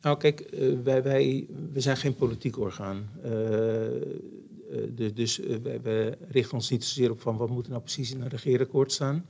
Nou, 0.00 0.16
kijk, 0.16 0.48
uh, 0.52 0.78
wij, 0.82 1.02
wij, 1.02 1.46
we 1.72 1.80
zijn 1.80 1.96
geen 1.96 2.14
politiek 2.14 2.58
orgaan. 2.58 3.10
Uh, 3.16 3.30
de, 4.94 5.12
dus 5.14 5.40
wij, 5.62 5.80
wij, 5.82 6.14
richten 6.28 6.54
ons 6.54 6.70
niet 6.70 6.84
zozeer 6.84 7.10
op 7.10 7.20
van 7.20 7.36
wat 7.36 7.50
moet 7.50 7.64
er 7.64 7.70
nou 7.70 7.82
precies 7.82 8.12
in 8.12 8.20
een 8.20 8.28
regeerakkoord 8.28 8.92
staan. 8.92 9.26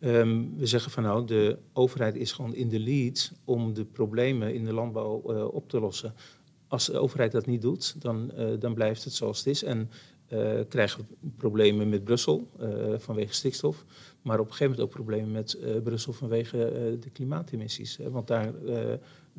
Um, 0.00 0.56
we 0.56 0.66
zeggen 0.66 0.90
van 0.90 1.02
nou, 1.02 1.26
de 1.26 1.58
overheid 1.72 2.16
is 2.16 2.32
gewoon 2.32 2.54
in 2.54 2.68
de 2.68 2.78
lead 2.78 3.32
om 3.44 3.74
de 3.74 3.84
problemen 3.84 4.54
in 4.54 4.64
de 4.64 4.72
landbouw 4.72 5.14
op 5.52 5.68
te 5.68 5.80
lossen. 5.80 6.14
Als 6.68 6.86
de 6.86 6.98
overheid 6.98 7.32
dat 7.32 7.46
niet 7.46 7.62
doet, 7.62 7.94
dan, 7.98 8.32
dan 8.58 8.74
blijft 8.74 9.04
het 9.04 9.12
zoals 9.12 9.38
het 9.38 9.46
is. 9.46 9.62
En 9.62 9.90
krijgen 10.68 11.00
we 11.00 11.28
problemen 11.36 11.88
met 11.88 12.04
Brussel 12.04 12.48
vanwege 12.96 13.34
stikstof. 13.34 13.84
Maar 14.22 14.38
op 14.38 14.46
een 14.46 14.52
gegeven 14.52 14.72
moment 14.72 14.88
ook 14.88 14.94
problemen 14.94 15.30
met 15.30 15.58
Brussel 15.82 16.12
vanwege 16.12 16.58
de 17.00 17.10
klimaatemissies. 17.10 17.98
want 18.10 18.26
daar 18.26 18.52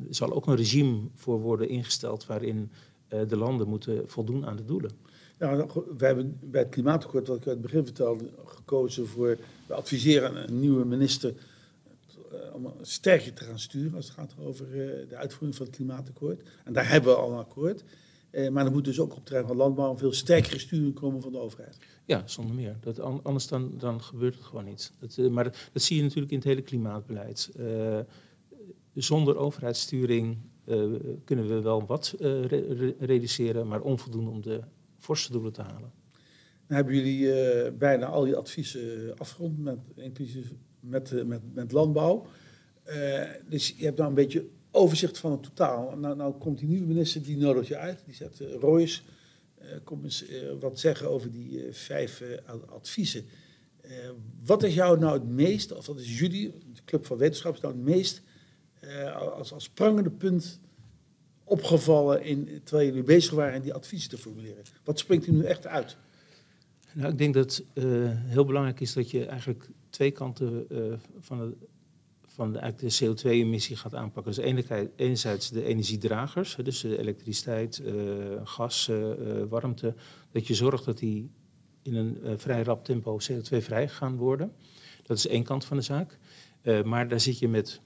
zal 0.08 0.32
ook 0.32 0.46
een 0.46 0.56
regime 0.56 1.00
voor 1.14 1.40
worden 1.40 1.68
ingesteld 1.68 2.26
waarin 2.26 2.70
de 3.08 3.36
landen 3.36 3.68
moeten 3.68 4.08
voldoen 4.08 4.46
aan 4.46 4.56
de 4.56 4.64
doelen. 4.64 4.90
Ja, 5.38 5.54
nou, 5.54 5.70
we 5.98 6.06
hebben 6.06 6.38
bij 6.40 6.60
het 6.60 6.70
klimaatakkoord, 6.70 7.26
wat 7.26 7.36
ik 7.36 7.46
uit 7.46 7.56
het 7.56 7.62
begin 7.62 7.84
vertelde, 7.84 8.24
gekozen 8.44 9.06
voor... 9.06 9.38
We 9.66 9.74
adviseren 9.74 10.48
een 10.48 10.60
nieuwe 10.60 10.84
minister 10.84 11.34
om 12.52 12.72
sterker 12.82 13.32
te 13.32 13.44
gaan 13.44 13.58
sturen 13.58 13.94
als 13.94 14.04
het 14.04 14.14
gaat 14.14 14.34
over 14.38 14.66
eh, 14.66 15.08
de 15.08 15.16
uitvoering 15.16 15.56
van 15.56 15.66
het 15.66 15.76
klimaatakkoord. 15.76 16.42
En 16.64 16.72
daar 16.72 16.88
hebben 16.88 17.10
we 17.10 17.16
al 17.16 17.32
een 17.32 17.38
akkoord. 17.38 17.84
Eh, 18.30 18.48
maar 18.48 18.64
er 18.64 18.72
moet 18.72 18.84
dus 18.84 19.00
ook 19.00 19.10
op 19.10 19.16
het 19.16 19.26
terrein 19.26 19.46
van 19.46 19.56
landbouw 19.56 19.90
een 19.90 19.98
veel 19.98 20.12
sterkere 20.12 20.58
sturing 20.58 20.94
komen 20.94 21.22
van 21.22 21.32
de 21.32 21.38
overheid. 21.38 21.78
Ja, 22.04 22.22
zonder 22.26 22.54
meer. 22.54 22.76
Dat, 22.80 22.98
anders 23.00 23.46
dan, 23.46 23.74
dan 23.78 24.02
gebeurt 24.02 24.34
het 24.34 24.44
gewoon 24.44 24.64
niet. 24.64 24.92
Dat, 24.98 25.30
maar 25.30 25.44
dat 25.72 25.82
zie 25.82 25.96
je 25.96 26.02
natuurlijk 26.02 26.30
in 26.30 26.38
het 26.38 26.46
hele 26.46 26.62
klimaatbeleid. 26.62 27.50
Uh, 27.58 27.98
zonder 28.94 29.36
overheidssturing 29.36 30.38
kunnen 31.24 31.48
we 31.48 31.60
wel 31.60 31.86
wat 31.86 32.14
re 32.18 32.94
reduceren, 32.98 33.68
maar 33.68 33.80
onvoldoende 33.80 34.30
om 34.30 34.42
de 34.42 34.60
forse 34.98 35.32
doelen 35.32 35.52
te 35.52 35.62
halen. 35.62 35.92
Dan 36.66 36.76
hebben 36.76 36.94
jullie 36.94 37.72
bijna 37.72 38.06
al 38.06 38.24
die 38.24 38.36
adviezen 38.36 39.14
afgerond, 39.18 39.58
met, 39.58 39.78
inclusief 39.96 40.52
met, 40.80 41.26
met, 41.26 41.54
met 41.54 41.72
landbouw. 41.72 42.26
dus 43.48 43.74
je 43.76 43.84
hebt 43.84 43.96
nou 43.96 44.08
een 44.08 44.14
beetje 44.14 44.46
overzicht 44.70 45.18
van 45.18 45.30
het 45.30 45.42
totaal. 45.42 45.96
Nou, 45.96 46.16
nou 46.16 46.34
komt 46.34 46.58
die 46.58 46.68
nieuwe 46.68 46.86
minister, 46.86 47.22
die 47.22 47.36
nodigt 47.36 47.66
je 47.66 47.76
uit. 47.76 48.02
Die 48.04 48.14
zegt, 48.14 48.40
Royce, 48.40 49.02
kom 49.84 50.04
eens 50.04 50.24
wat 50.60 50.78
zeggen 50.78 51.10
over 51.10 51.30
die 51.30 51.62
vijf 51.70 52.22
adviezen. 52.68 53.24
wat 54.44 54.62
is 54.62 54.74
jou 54.74 54.98
nou 54.98 55.12
het 55.12 55.28
meest, 55.28 55.72
of 55.72 55.86
wat 55.86 55.98
is 55.98 56.18
jullie, 56.18 56.52
de 56.72 56.84
Club 56.84 57.06
van 57.06 57.16
Wetenschappers, 57.16 57.62
nou 57.62 57.74
het 57.74 57.84
meest 57.84 58.22
als, 59.14 59.52
als 59.52 59.68
prangende 59.68 60.10
punt 60.10 60.60
opgevallen 61.44 62.22
in, 62.22 62.60
terwijl 62.64 62.88
jullie 62.88 63.02
bezig 63.02 63.34
waren 63.34 63.62
die 63.62 63.74
adviezen 63.74 64.10
te 64.10 64.18
formuleren? 64.18 64.64
Wat 64.84 64.98
springt 64.98 65.26
er 65.26 65.32
nu 65.32 65.44
echt 65.44 65.66
uit? 65.66 65.96
Nou, 66.92 67.12
ik 67.12 67.18
denk 67.18 67.34
dat 67.34 67.62
het 67.74 67.84
heel 68.26 68.44
belangrijk 68.44 68.80
is 68.80 68.92
dat 68.92 69.10
je 69.10 69.26
eigenlijk 69.26 69.68
twee 69.90 70.10
kanten 70.10 70.66
van 71.20 71.40
het 71.40 71.54
van 72.40 72.52
de, 72.52 72.74
de 72.76 73.14
CO2-emissie 73.14 73.76
gaat 73.76 73.94
aanpakken. 73.94 74.34
Dus 74.34 74.44
enerzijds 74.96 75.50
de 75.50 75.64
energiedragers, 75.64 76.56
dus 76.62 76.80
de 76.80 76.98
elektriciteit, 76.98 77.82
gas, 78.44 78.90
warmte. 79.48 79.94
Dat 80.30 80.46
je 80.46 80.54
zorgt 80.54 80.84
dat 80.84 80.98
die 80.98 81.30
in 81.82 81.94
een 81.94 82.38
vrij 82.38 82.62
rap 82.62 82.84
tempo 82.84 83.18
CO2-vrij 83.30 83.88
gaan 83.88 84.16
worden. 84.16 84.52
Dat 85.02 85.16
is 85.16 85.26
één 85.26 85.44
kant 85.44 85.64
van 85.64 85.76
de 85.76 85.82
zaak. 85.82 86.18
maar 86.84 87.08
daar 87.08 87.20
zit 87.20 87.38
je 87.38 87.48
met, 87.48 87.80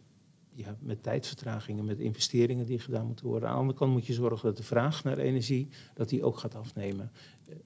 met 0.80 1.02
tijdvertragingen, 1.02 1.84
met 1.84 1.98
investeringen 1.98 2.66
die 2.66 2.78
gedaan 2.78 3.06
moeten 3.06 3.26
worden. 3.26 3.48
Aan 3.48 3.54
de 3.54 3.60
andere 3.60 3.78
kant 3.78 3.92
moet 3.92 4.06
je 4.06 4.12
zorgen 4.12 4.48
dat 4.48 4.56
de 4.56 4.62
vraag 4.62 5.04
naar 5.04 5.18
energie 5.18 5.68
dat 5.94 6.08
die 6.08 6.24
ook 6.24 6.38
gaat 6.38 6.54
afnemen. 6.54 7.10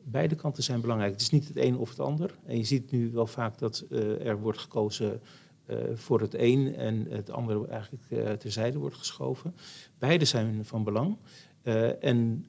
Beide 0.02 0.34
kanten 0.34 0.62
zijn 0.62 0.80
belangrijk. 0.80 1.12
Het 1.12 1.20
is 1.20 1.30
niet 1.30 1.48
het 1.48 1.56
een 1.56 1.76
of 1.76 1.90
het 1.90 2.00
ander. 2.00 2.38
En 2.44 2.56
je 2.56 2.64
ziet 2.64 2.90
nu 2.90 3.10
wel 3.10 3.26
vaak 3.26 3.58
dat 3.58 3.84
er 4.20 4.40
wordt 4.40 4.58
gekozen 4.58 5.20
uh, 5.66 5.76
voor 5.94 6.20
het 6.20 6.34
een 6.34 6.74
en 6.74 7.06
het 7.10 7.30
andere 7.30 7.66
eigenlijk 7.66 8.38
terzijde 8.40 8.78
wordt 8.78 8.96
geschoven. 8.96 9.54
Beide 9.98 10.24
zijn 10.24 10.64
van 10.64 10.84
belang. 10.84 11.16
En 12.00 12.46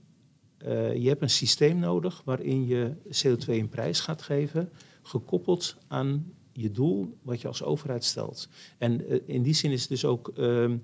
je 0.93 1.08
hebt 1.08 1.21
een 1.21 1.30
systeem 1.30 1.80
nodig 1.80 2.21
waarin 2.25 2.67
je 2.67 2.93
CO2 3.06 3.47
een 3.47 3.69
prijs 3.69 3.99
gaat 3.99 4.21
geven, 4.21 4.69
gekoppeld 5.02 5.78
aan 5.88 6.34
je 6.62 6.72
doel 6.72 7.17
wat 7.22 7.41
je 7.41 7.48
als 7.48 7.63
overheid 7.63 8.04
stelt. 8.04 8.48
En 8.78 9.28
in 9.28 9.43
die 9.43 9.54
zin 9.54 9.72
is 9.72 9.82
het 9.82 9.89
dus 9.89 10.06
ook, 10.06 10.32
ehm, 10.36 10.78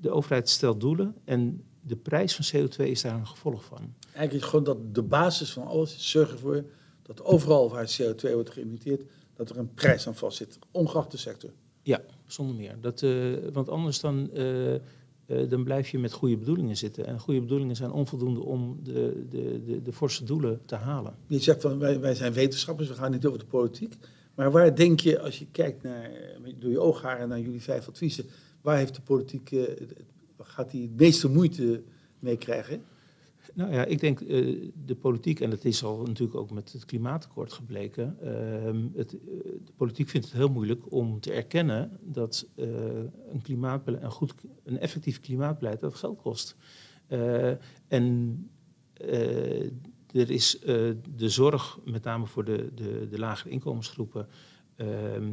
de 0.00 0.10
overheid 0.10 0.48
stelt 0.48 0.80
doelen 0.80 1.14
en 1.24 1.64
de 1.80 1.96
prijs 1.96 2.34
van 2.34 2.60
CO2 2.60 2.90
is 2.90 3.02
daar 3.02 3.14
een 3.14 3.26
gevolg 3.26 3.64
van. 3.64 3.94
Eigenlijk 4.14 4.46
gewoon 4.46 4.64
dat 4.64 4.94
de 4.94 5.02
basis 5.02 5.52
van 5.52 5.66
alles 5.66 5.94
is 5.94 6.10
zorgen 6.10 6.34
ervoor 6.34 6.64
dat 7.02 7.24
overal 7.24 7.70
waar 7.70 7.96
CO2 8.00 8.32
wordt 8.32 8.50
geëmiteerd, 8.50 9.02
dat 9.34 9.50
er 9.50 9.58
een 9.58 9.74
prijs 9.74 10.06
aan 10.06 10.14
vastzit, 10.14 10.58
ongeacht 10.70 11.10
de 11.10 11.16
sector. 11.16 11.50
Ja, 11.82 12.00
zonder 12.26 12.56
meer. 12.56 12.80
Dat, 12.80 13.02
uh, 13.02 13.36
want 13.52 13.68
anders 13.68 14.00
dan, 14.00 14.30
uh, 15.26 15.48
dan 15.50 15.64
blijf 15.64 15.88
je 15.88 15.98
met 15.98 16.12
goede 16.12 16.36
bedoelingen 16.36 16.76
zitten. 16.76 17.06
En 17.06 17.18
goede 17.18 17.40
bedoelingen 17.40 17.76
zijn 17.76 17.90
onvoldoende 17.90 18.40
om 18.40 18.78
de, 18.82 19.26
de, 19.28 19.62
de, 19.64 19.82
de 19.82 19.92
forse 19.92 20.24
doelen 20.24 20.60
te 20.64 20.74
halen. 20.74 21.14
Je 21.26 21.38
zegt 21.38 21.60
van 21.60 21.78
wij, 21.78 22.00
wij 22.00 22.14
zijn 22.14 22.32
wetenschappers, 22.32 22.88
we 22.88 22.94
gaan 22.94 23.10
niet 23.10 23.26
over 23.26 23.38
de 23.38 23.44
politiek. 23.44 23.94
Maar 24.34 24.50
waar 24.50 24.76
denk 24.76 25.00
je, 25.00 25.20
als 25.20 25.38
je 25.38 25.46
kijkt 25.50 25.82
naar, 25.82 26.10
door 26.58 26.70
je 26.70 26.80
oogharen 26.80 27.28
naar 27.28 27.40
jullie 27.40 27.62
vijf 27.62 27.88
adviezen, 27.88 28.24
waar 28.60 28.76
heeft 28.76 28.94
de 28.94 29.02
politiek, 29.02 29.50
gaat 30.38 30.70
die 30.70 30.82
het 30.82 31.00
meeste 31.00 31.28
moeite 31.28 31.82
mee 32.18 32.36
krijgen? 32.36 32.82
Nou 33.54 33.72
ja, 33.72 33.84
ik 33.84 34.00
denk 34.00 34.20
uh, 34.20 34.70
de 34.84 34.94
politiek, 34.94 35.40
en 35.40 35.50
dat 35.50 35.64
is 35.64 35.84
al 35.84 36.02
natuurlijk 36.02 36.38
ook 36.38 36.50
met 36.50 36.72
het 36.72 36.84
klimaatakkoord 36.84 37.52
gebleken, 37.52 38.16
uh, 38.22 38.98
het, 38.98 39.12
uh, 39.12 39.20
de 39.64 39.72
politiek 39.76 40.08
vindt 40.08 40.26
het 40.26 40.36
heel 40.36 40.48
moeilijk 40.48 40.92
om 40.92 41.20
te 41.20 41.32
erkennen 41.32 41.98
dat 42.02 42.48
een, 42.54 43.42
klimaatbeleid, 43.42 44.02
een, 44.02 44.10
goed, 44.10 44.34
een 44.64 44.78
effectief 44.78 45.20
klimaatbeleid 45.20 45.80
dat 45.80 45.94
geld 45.94 46.20
kost. 46.20 46.56
en 47.88 48.50
er 50.12 50.30
is 50.30 50.58
de 51.16 51.28
zorg, 51.28 51.78
met 51.84 52.04
name 52.04 52.26
voor 52.26 52.44
de, 52.44 52.70
de, 52.74 53.06
de 53.10 53.18
lagere 53.18 53.50
inkomensgroepen, 53.50 54.28
ehm, 54.76 55.32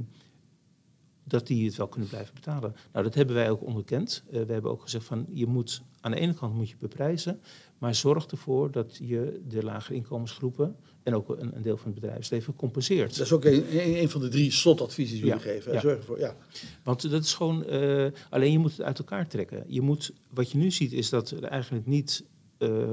dat 1.29 1.47
die 1.47 1.65
het 1.65 1.75
wel 1.75 1.87
kunnen 1.87 2.09
blijven 2.09 2.33
betalen. 2.33 2.75
Nou, 2.91 3.03
dat 3.03 3.15
hebben 3.15 3.35
wij 3.35 3.49
ook 3.49 3.61
onderkend. 3.61 4.23
Uh, 4.27 4.41
we 4.41 4.53
hebben 4.53 4.71
ook 4.71 4.81
gezegd 4.81 5.05
van 5.05 5.25
je 5.33 5.47
moet 5.47 5.81
aan 6.01 6.11
de 6.11 6.19
ene 6.19 6.33
kant 6.33 6.53
moet 6.53 6.69
je 6.69 6.75
beprijzen, 6.79 7.41
maar 7.77 7.95
zorg 7.95 8.25
ervoor 8.25 8.71
dat 8.71 8.97
je 9.01 9.41
de 9.47 9.63
lagere 9.63 9.95
inkomensgroepen 9.95 10.75
en 11.03 11.15
ook 11.15 11.29
een, 11.29 11.55
een 11.55 11.61
deel 11.61 11.77
van 11.77 11.91
het 11.91 11.99
bedrijfsleven 11.99 12.55
compenseert. 12.55 13.17
Dat 13.17 13.25
is 13.25 13.31
ook 13.31 13.45
een, 13.45 13.65
een 14.01 14.09
van 14.09 14.21
de 14.21 14.27
drie 14.27 14.51
slotadviezen 14.51 15.15
die 15.15 15.25
jullie 15.25 15.41
geven. 15.41 15.73
Ja. 15.73 15.79
Zorg 15.79 15.97
ervoor, 15.97 16.19
ja. 16.19 16.35
Want 16.83 17.11
dat 17.11 17.23
is 17.23 17.33
gewoon, 17.33 17.63
uh, 17.69 18.07
alleen 18.29 18.51
je 18.51 18.59
moet 18.59 18.71
het 18.71 18.81
uit 18.81 18.99
elkaar 18.99 19.27
trekken. 19.27 19.63
Je 19.67 19.81
moet, 19.81 20.13
wat 20.29 20.51
je 20.51 20.57
nu 20.57 20.71
ziet 20.71 20.93
is 20.93 21.09
dat 21.09 21.29
er 21.29 21.43
eigenlijk 21.43 21.85
niet 21.85 22.23
uh, 22.59 22.89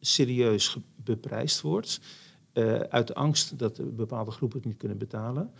serieus 0.00 0.76
beprijsd 0.96 1.60
wordt. 1.60 2.00
Uh, 2.54 2.74
uit 2.74 3.14
angst 3.14 3.58
dat 3.58 3.96
bepaalde 3.96 4.30
groepen 4.30 4.58
het 4.58 4.66
niet 4.66 4.76
kunnen 4.76 4.98
betalen. 4.98 5.50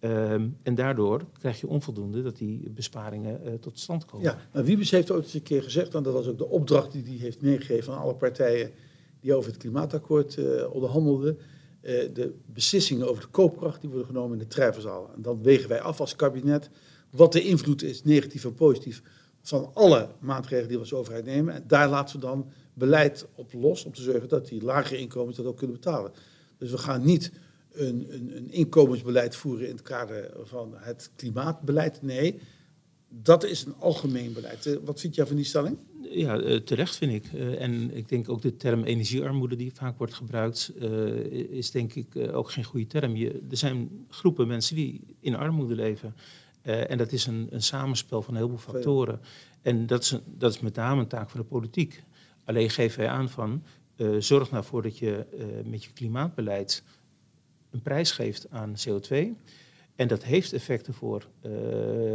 Um, 0.00 0.56
en 0.62 0.74
daardoor 0.74 1.24
krijg 1.38 1.60
je 1.60 1.66
onvoldoende 1.66 2.22
dat 2.22 2.36
die 2.36 2.70
besparingen 2.70 3.40
uh, 3.44 3.52
tot 3.52 3.78
stand 3.78 4.04
komen. 4.04 4.26
Ja, 4.26 4.38
nou, 4.52 4.66
Wiebes 4.66 4.90
heeft 4.90 5.10
ooit 5.10 5.24
eens 5.24 5.34
een 5.34 5.42
keer 5.42 5.62
gezegd, 5.62 5.94
en 5.94 6.02
dat 6.02 6.12
was 6.12 6.26
ook 6.26 6.38
de 6.38 6.48
opdracht 6.48 6.92
die 6.92 7.04
hij 7.04 7.16
heeft 7.16 7.42
meegegeven 7.42 7.92
aan 7.92 8.00
alle 8.00 8.14
partijen 8.14 8.70
die 9.20 9.34
over 9.34 9.50
het 9.50 9.60
klimaatakkoord 9.60 10.36
uh, 10.36 10.74
onderhandelden. 10.74 11.38
Uh, 11.82 11.92
de 12.14 12.34
beslissingen 12.46 13.08
over 13.08 13.22
de 13.22 13.28
koopkracht 13.28 13.80
die 13.80 13.90
worden 13.90 14.06
genomen 14.08 14.32
in 14.32 14.38
de 14.38 14.46
treffenzaal. 14.46 15.10
En 15.14 15.22
dan 15.22 15.42
wegen 15.42 15.68
wij 15.68 15.80
af 15.80 16.00
als 16.00 16.16
kabinet 16.16 16.70
wat 17.10 17.32
de 17.32 17.42
invloed 17.42 17.82
is, 17.82 18.04
negatief 18.04 18.44
en 18.44 18.54
positief, 18.54 19.02
van 19.42 19.70
alle 19.74 20.08
maatregelen 20.20 20.68
die 20.68 20.76
we 20.76 20.82
als 20.82 20.92
overheid 20.92 21.24
nemen. 21.24 21.54
En 21.54 21.64
daar 21.66 21.88
laten 21.88 22.20
we 22.20 22.26
dan 22.26 22.50
beleid 22.74 23.26
op 23.34 23.52
los 23.52 23.84
om 23.84 23.92
te 23.92 24.02
zorgen 24.02 24.28
dat 24.28 24.48
die 24.48 24.62
lagere 24.62 24.98
inkomens 24.98 25.36
dat 25.36 25.46
ook 25.46 25.56
kunnen 25.56 25.76
betalen. 25.76 26.12
Dus 26.58 26.70
we 26.70 26.78
gaan 26.78 27.04
niet 27.04 27.32
een, 27.72 28.06
een, 28.14 28.36
een, 28.36 28.50
inkomensbeleid 28.50 29.36
voeren 29.36 29.68
in 29.68 29.72
het 29.72 29.82
kader 29.82 30.30
van 30.44 30.74
het 30.76 31.10
klimaatbeleid. 31.16 32.02
Nee, 32.02 32.40
dat 33.08 33.44
is 33.44 33.64
een 33.64 33.74
algemeen 33.78 34.32
beleid. 34.32 34.66
Eh, 34.66 34.76
wat 34.84 35.00
vind 35.00 35.14
jij 35.14 35.26
van 35.26 35.36
die 35.36 35.44
stelling? 35.44 35.78
Ja, 36.10 36.40
eh, 36.40 36.56
terecht 36.56 36.96
vind 36.96 37.12
ik. 37.12 37.32
Uh, 37.32 37.62
en 37.62 37.96
ik 37.96 38.08
denk 38.08 38.28
ook 38.28 38.42
de 38.42 38.56
term 38.56 38.84
energiearmoede 38.84 39.56
die 39.56 39.72
vaak 39.74 39.98
wordt 39.98 40.14
gebruikt, 40.14 40.72
is 41.50 41.70
denk 41.70 41.94
ik 41.94 42.06
ook 42.32 42.50
geen 42.50 42.64
goede 42.64 42.86
term. 42.86 43.16
Je, 43.16 43.42
er 43.50 43.56
zijn 43.56 44.06
groepen 44.08 44.46
mensen 44.46 44.76
die 44.76 45.16
in 45.20 45.34
armoede 45.34 45.74
leven. 45.74 46.14
en 46.62 46.98
dat 46.98 47.12
is 47.12 47.26
een, 47.26 47.46
een, 47.50 47.62
samenspel 47.62 48.22
van 48.22 48.34
een 48.34 48.40
heleboel 48.40 48.60
factoren. 48.60 49.20
En 49.62 49.86
dat 49.86 50.02
is, 50.02 50.10
een, 50.10 50.20
dat 50.26 50.54
is 50.54 50.60
met 50.60 50.74
name 50.74 51.00
een 51.00 51.08
taak 51.08 51.30
van 51.30 51.40
de 51.40 51.46
politiek. 51.46 52.02
Alleen 52.44 52.70
geven 52.70 52.98
wij 52.98 53.08
aan 53.08 53.28
van, 53.28 53.62
zorg 54.18 54.50
nou 54.50 54.64
voor 54.64 54.82
dat 54.82 54.98
je 54.98 55.26
met 55.64 55.84
je 55.84 55.92
klimaatbeleid 55.92 56.82
een 57.70 57.82
prijs 57.82 58.10
geeft 58.10 58.46
aan 58.50 58.74
CO2. 58.88 59.16
En 59.96 60.08
dat 60.08 60.24
heeft 60.24 60.52
effecten 60.52 60.94
voor, 60.94 61.26
uh, 61.42 61.52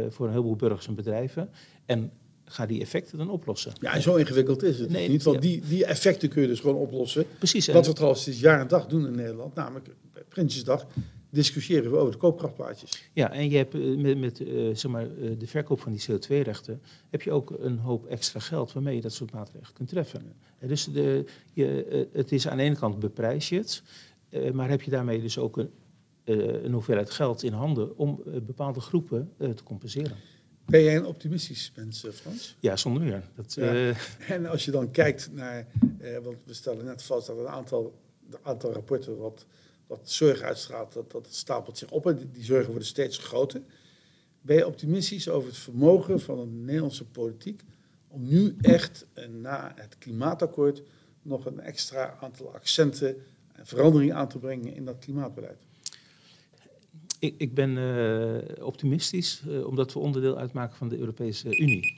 voor 0.08 0.26
een 0.26 0.32
heleboel 0.32 0.56
burgers 0.56 0.86
en 0.86 0.94
bedrijven. 0.94 1.50
En 1.86 2.12
ga 2.44 2.66
die 2.66 2.80
effecten 2.80 3.18
dan 3.18 3.30
oplossen. 3.30 3.72
Ja, 3.80 3.94
en 3.94 4.02
zo 4.02 4.14
ingewikkeld 4.14 4.62
is 4.62 4.78
het 4.78 4.90
nee, 4.90 5.08
niet. 5.08 5.22
Want 5.22 5.36
ja. 5.36 5.42
die, 5.42 5.62
die 5.68 5.84
effecten 5.84 6.28
kun 6.28 6.42
je 6.42 6.48
dus 6.48 6.60
gewoon 6.60 6.76
oplossen. 6.76 7.24
Precies. 7.38 7.66
Wat 7.66 7.86
we 7.86 7.92
trouwens 7.92 8.22
sinds 8.22 8.40
jaar 8.40 8.60
en 8.60 8.68
dag 8.68 8.86
doen 8.86 9.06
in 9.06 9.14
Nederland, 9.14 9.54
namelijk 9.54 9.88
Prinsjesdag, 10.28 10.86
discussiëren 11.30 11.90
we 11.90 11.96
over 11.96 12.12
de 12.12 12.18
koopkrachtplaatjes. 12.18 13.10
Ja, 13.12 13.32
en 13.32 13.50
je 13.50 13.56
hebt 13.56 13.74
eh, 13.74 13.96
met, 13.96 14.18
met 14.18 14.40
uh, 14.40 14.74
zeg 14.74 14.90
maar, 14.90 15.06
uh, 15.06 15.30
de 15.38 15.46
verkoop 15.46 15.80
van 15.80 15.92
die 15.92 16.04
CO2-rechten, 16.10 16.80
heb 17.10 17.22
je 17.22 17.32
ook 17.32 17.50
een 17.60 17.78
hoop 17.78 18.06
extra 18.06 18.40
geld 18.40 18.72
waarmee 18.72 18.94
je 18.94 19.00
dat 19.00 19.12
soort 19.12 19.32
maatregelen 19.32 19.74
kunt 19.74 19.88
treffen. 19.88 20.22
Ja. 20.60 20.66
Dus 20.66 20.84
de, 20.84 21.24
je, 21.52 22.08
het 22.12 22.32
is 22.32 22.48
aan 22.48 22.56
de 22.56 22.62
ene 22.62 22.76
kant 22.76 22.98
beprijs 22.98 23.48
je 23.48 23.56
het. 23.56 23.82
Uh, 24.34 24.50
maar 24.50 24.68
heb 24.68 24.82
je 24.82 24.90
daarmee 24.90 25.20
dus 25.20 25.38
ook 25.38 25.56
een, 25.56 25.70
uh, 26.24 26.62
een 26.62 26.72
hoeveelheid 26.72 27.10
geld 27.10 27.42
in 27.42 27.52
handen 27.52 27.96
om 27.96 28.22
uh, 28.26 28.40
bepaalde 28.40 28.80
groepen 28.80 29.32
te 29.38 29.62
compenseren? 29.64 30.16
Ben 30.66 30.82
jij 30.82 30.96
een 30.96 31.06
optimistisch 31.06 31.72
mens, 31.76 32.06
Frans? 32.12 32.56
Ja, 32.60 32.76
zonder 32.76 33.02
meer. 33.02 33.22
Dat, 33.34 33.54
ja. 33.54 33.92
En 34.28 34.46
als 34.46 34.64
je 34.64 34.70
dan 34.70 34.90
kijkt 34.90 35.30
naar, 35.32 35.66
want 36.22 36.36
we 36.44 36.54
stellen 36.54 36.84
net 36.84 37.02
vast 37.02 37.26
dat 37.26 37.38
een 37.38 37.48
aantal, 37.48 37.98
een 38.30 38.38
aantal 38.42 38.72
rapporten 38.72 39.18
wat, 39.18 39.46
wat 39.86 40.10
zorg 40.10 40.40
uitstraalt, 40.40 40.92
dat, 40.92 41.10
dat 41.10 41.26
stapelt 41.30 41.78
zich 41.78 41.90
op 41.90 42.06
en 42.06 42.16
die, 42.16 42.30
die 42.30 42.44
zorgen 42.44 42.70
worden 42.70 42.88
steeds 42.88 43.18
groter. 43.18 43.60
Ben 44.40 44.56
je 44.56 44.66
optimistisch 44.66 45.28
over 45.28 45.48
het 45.48 45.58
vermogen 45.58 46.20
van 46.20 46.38
de 46.38 46.46
Nederlandse 46.46 47.04
politiek 47.04 47.62
om 48.08 48.28
nu 48.28 48.56
echt 48.60 49.06
eh, 49.12 49.28
na 49.28 49.72
het 49.76 49.98
klimaatakkoord 49.98 50.82
nog 51.22 51.46
een 51.46 51.60
extra 51.60 52.16
aantal 52.20 52.54
accenten 52.54 53.16
en 53.54 53.66
veranderingen 53.66 54.16
aan 54.16 54.28
te 54.28 54.38
brengen 54.38 54.74
in 54.74 54.84
dat 54.84 54.98
klimaatbeleid? 54.98 55.58
Ik, 57.18 57.34
ik 57.38 57.54
ben 57.54 57.76
uh, 57.76 58.66
optimistisch, 58.66 59.42
uh, 59.48 59.66
omdat 59.66 59.92
we 59.92 59.98
onderdeel 59.98 60.38
uitmaken 60.38 60.76
van 60.76 60.88
de 60.88 60.98
Europese 60.98 61.58
Unie. 61.58 61.94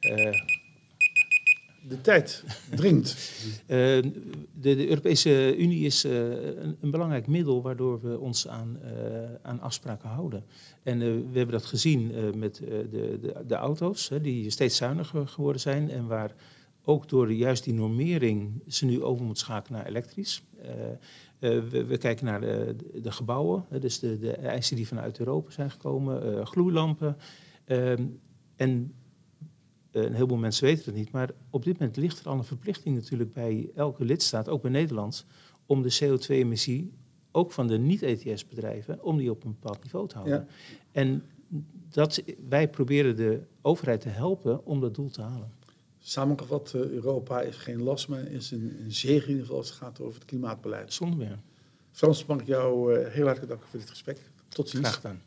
Uh, 0.00 0.32
de 1.88 2.00
tijd 2.00 2.44
dringt. 2.74 3.32
de, 3.66 4.12
de, 4.60 4.88
Europese 4.88 5.56
Unie 5.56 5.84
is 5.84 6.02
een, 6.02 6.76
een, 6.80 6.90
belangrijk 6.90 7.26
middel 7.26 7.62
waardoor 7.62 8.00
we 8.00 8.18
ons 8.18 8.48
aan, 8.48 8.78
aan 9.42 9.60
afspraken 9.60 10.08
houden. 10.08 10.44
En 10.82 10.98
we 10.98 11.38
hebben 11.38 11.58
dat 11.58 11.66
gezien 11.66 12.12
met 12.38 12.54
de, 12.56 13.18
de, 13.20 13.44
de, 13.46 13.54
auto's, 13.54 14.10
die 14.22 14.50
steeds 14.50 14.76
zuiniger 14.76 15.28
geworden 15.28 15.60
zijn 15.60 15.90
en 15.90 16.06
waar 16.06 16.34
ook 16.88 17.08
door 17.08 17.32
juist 17.32 17.64
die 17.64 17.74
normering 17.74 18.62
ze 18.66 18.84
nu 18.84 19.02
over 19.02 19.24
moet 19.24 19.38
schakelen 19.38 19.78
naar 19.78 19.88
elektrisch. 19.88 20.42
Uh, 20.58 20.64
we, 21.38 21.84
we, 21.84 21.98
kijken 21.98 22.24
naar 22.24 22.40
de, 22.40 22.76
de 23.02 23.12
gebouwen, 23.12 23.66
dus 23.80 23.98
de, 23.98 24.18
de, 24.18 24.32
eisen 24.32 24.76
die 24.76 24.86
vanuit 24.86 25.18
Europa 25.18 25.50
zijn 25.50 25.70
gekomen, 25.70 26.26
uh, 26.26 26.46
gloeilampen. 26.46 27.16
Uh, 27.66 27.90
en 28.56 28.94
eh, 29.96 30.02
een 30.02 30.12
heleboel 30.12 30.36
mensen 30.36 30.64
weten 30.64 30.84
het 30.84 30.94
niet, 30.94 31.10
maar 31.10 31.30
op 31.50 31.64
dit 31.64 31.78
moment 31.78 31.96
ligt 31.96 32.20
er 32.20 32.28
al 32.28 32.38
een 32.38 32.44
verplichting 32.44 32.94
natuurlijk 32.94 33.32
bij 33.32 33.70
elke 33.74 34.04
lidstaat, 34.04 34.48
ook 34.48 34.62
bij 34.62 34.70
Nederland, 34.70 35.26
om 35.66 35.82
de 35.82 35.98
CO2-emissie, 36.02 36.92
ook 37.32 37.52
van 37.52 37.66
de 37.66 37.78
niet-ETS-bedrijven, 37.78 39.02
om 39.02 39.16
die 39.16 39.30
op 39.30 39.44
een 39.44 39.56
bepaald 39.60 39.82
niveau 39.82 40.08
te 40.08 40.14
houden. 40.14 40.38
Ja. 40.38 40.46
En 40.92 41.22
dat, 41.88 42.22
wij 42.48 42.68
proberen 42.68 43.16
de 43.16 43.42
overheid 43.62 44.00
te 44.00 44.08
helpen 44.08 44.66
om 44.66 44.80
dat 44.80 44.94
doel 44.94 45.10
te 45.10 45.22
halen. 45.22 45.55
Samengevat, 46.08 46.72
eh, 46.74 46.80
Europa 46.80 47.40
is 47.40 47.56
geen 47.56 47.82
last 47.82 48.08
meer, 48.08 48.30
is 48.30 48.50
een, 48.50 48.76
een 48.84 48.92
zegen 48.92 49.22
in 49.22 49.28
ieder 49.28 49.42
geval 49.42 49.58
als 49.58 49.68
het 49.68 49.78
gaat 49.78 50.00
over 50.00 50.14
het 50.14 50.24
klimaatbeleid. 50.24 50.92
Zonder 50.92 51.18
meer. 51.18 51.38
Frans, 51.90 52.26
mag 52.26 52.40
ik 52.40 52.46
jou 52.46 52.98
uh, 52.98 53.08
heel 53.08 53.24
hartelijk 53.24 53.48
danken 53.48 53.68
voor 53.68 53.78
dit 53.78 53.90
gesprek. 53.90 54.18
Tot 54.48 54.68
ziens. 54.68 54.82
Graag 54.82 54.94
gedaan. 54.94 55.22